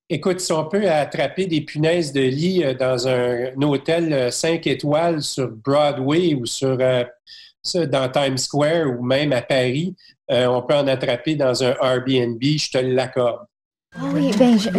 Écoute, 0.09 0.41
si 0.41 0.53
on 0.53 0.67
peut 0.67 0.91
attraper 0.91 1.47
des 1.47 1.63
punaises 1.63 2.13
de 2.13 2.21
lit 2.21 2.65
euh, 2.65 2.75
dans 2.75 3.09
un, 3.09 3.61
hôtel 3.63 4.33
5 4.33 4.67
euh, 4.67 4.71
étoiles 4.71 5.23
sur 5.23 5.51
Broadway 5.51 6.35
ou 6.35 6.47
sur 6.47 6.77
dans 6.77 8.09
Times 8.09 8.39
Square 8.39 8.89
ou 8.89 9.05
même 9.05 9.33
à 9.33 9.41
Paris, 9.41 9.95
on 10.29 10.63
peut 10.63 10.75
en 10.75 10.87
attraper 10.89 11.37
dans 11.37 11.63
un 11.63 11.75
Airbnb, 11.81 12.43
je 12.43 12.71
te 12.71 12.79
l'accorde. 12.79 13.47
Ah 13.95 14.05
oui, 14.15 14.31
ben, 14.39 14.59
je, 14.59 14.71
oui, 14.71 14.75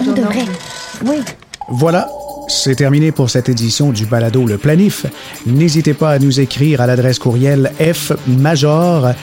on, 0.00 0.12
devrait. 0.12 0.46
Oui. 1.04 1.16
Voilà, 1.68 2.08
c'est 2.48 2.76
terminé 2.76 3.12
pour 3.12 3.28
cette 3.28 3.50
édition 3.50 3.90
du 3.90 4.06
Balado 4.06 4.46
Le 4.46 4.56
Planif. 4.56 5.04
N'hésitez 5.44 5.92
pas 5.92 6.12
à 6.12 6.18
nous 6.18 6.40
écrire 6.40 6.80
à 6.80 6.86
l'adresse 6.86 7.18
courriel 7.18 7.70
fmajor.com 7.78 9.18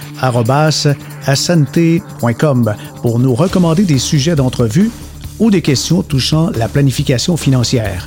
pour 3.02 3.18
nous 3.18 3.34
recommander 3.34 3.84
des 3.84 3.98
sujets 3.98 4.36
d'entrevue 4.36 4.92
ou 5.40 5.50
des 5.50 5.64
questions 5.64 6.04
touchant 6.04 6.52
la 6.52 6.68
planification 6.68 7.38
financière. 7.38 8.06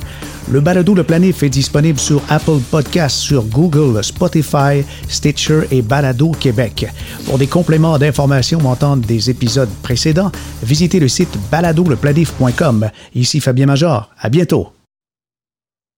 Le 0.51 0.61
balado 0.61 0.95
Le 0.95 1.03
Planif 1.03 1.43
est 1.43 1.49
disponible 1.49 1.99
sur 1.99 2.23
Apple 2.27 2.59
Podcasts, 2.71 3.17
sur 3.17 3.43
Google, 3.43 4.03
Spotify, 4.03 4.83
Stitcher 5.07 5.61
et 5.69 5.83
Balado 5.83 6.31
Québec. 6.31 6.87
Pour 7.25 7.37
des 7.37 7.45
compléments 7.45 7.99
d'informations 7.99 8.59
ou 8.63 8.67
entendre 8.67 9.05
des 9.05 9.29
épisodes 9.29 9.69
précédents, 9.83 10.31
visitez 10.63 10.99
le 10.99 11.07
site 11.07 11.37
baladoleplanif.com. 11.51 12.89
Ici 13.13 13.39
Fabien 13.41 13.67
Major. 13.67 14.09
À 14.19 14.29
bientôt. 14.29 14.78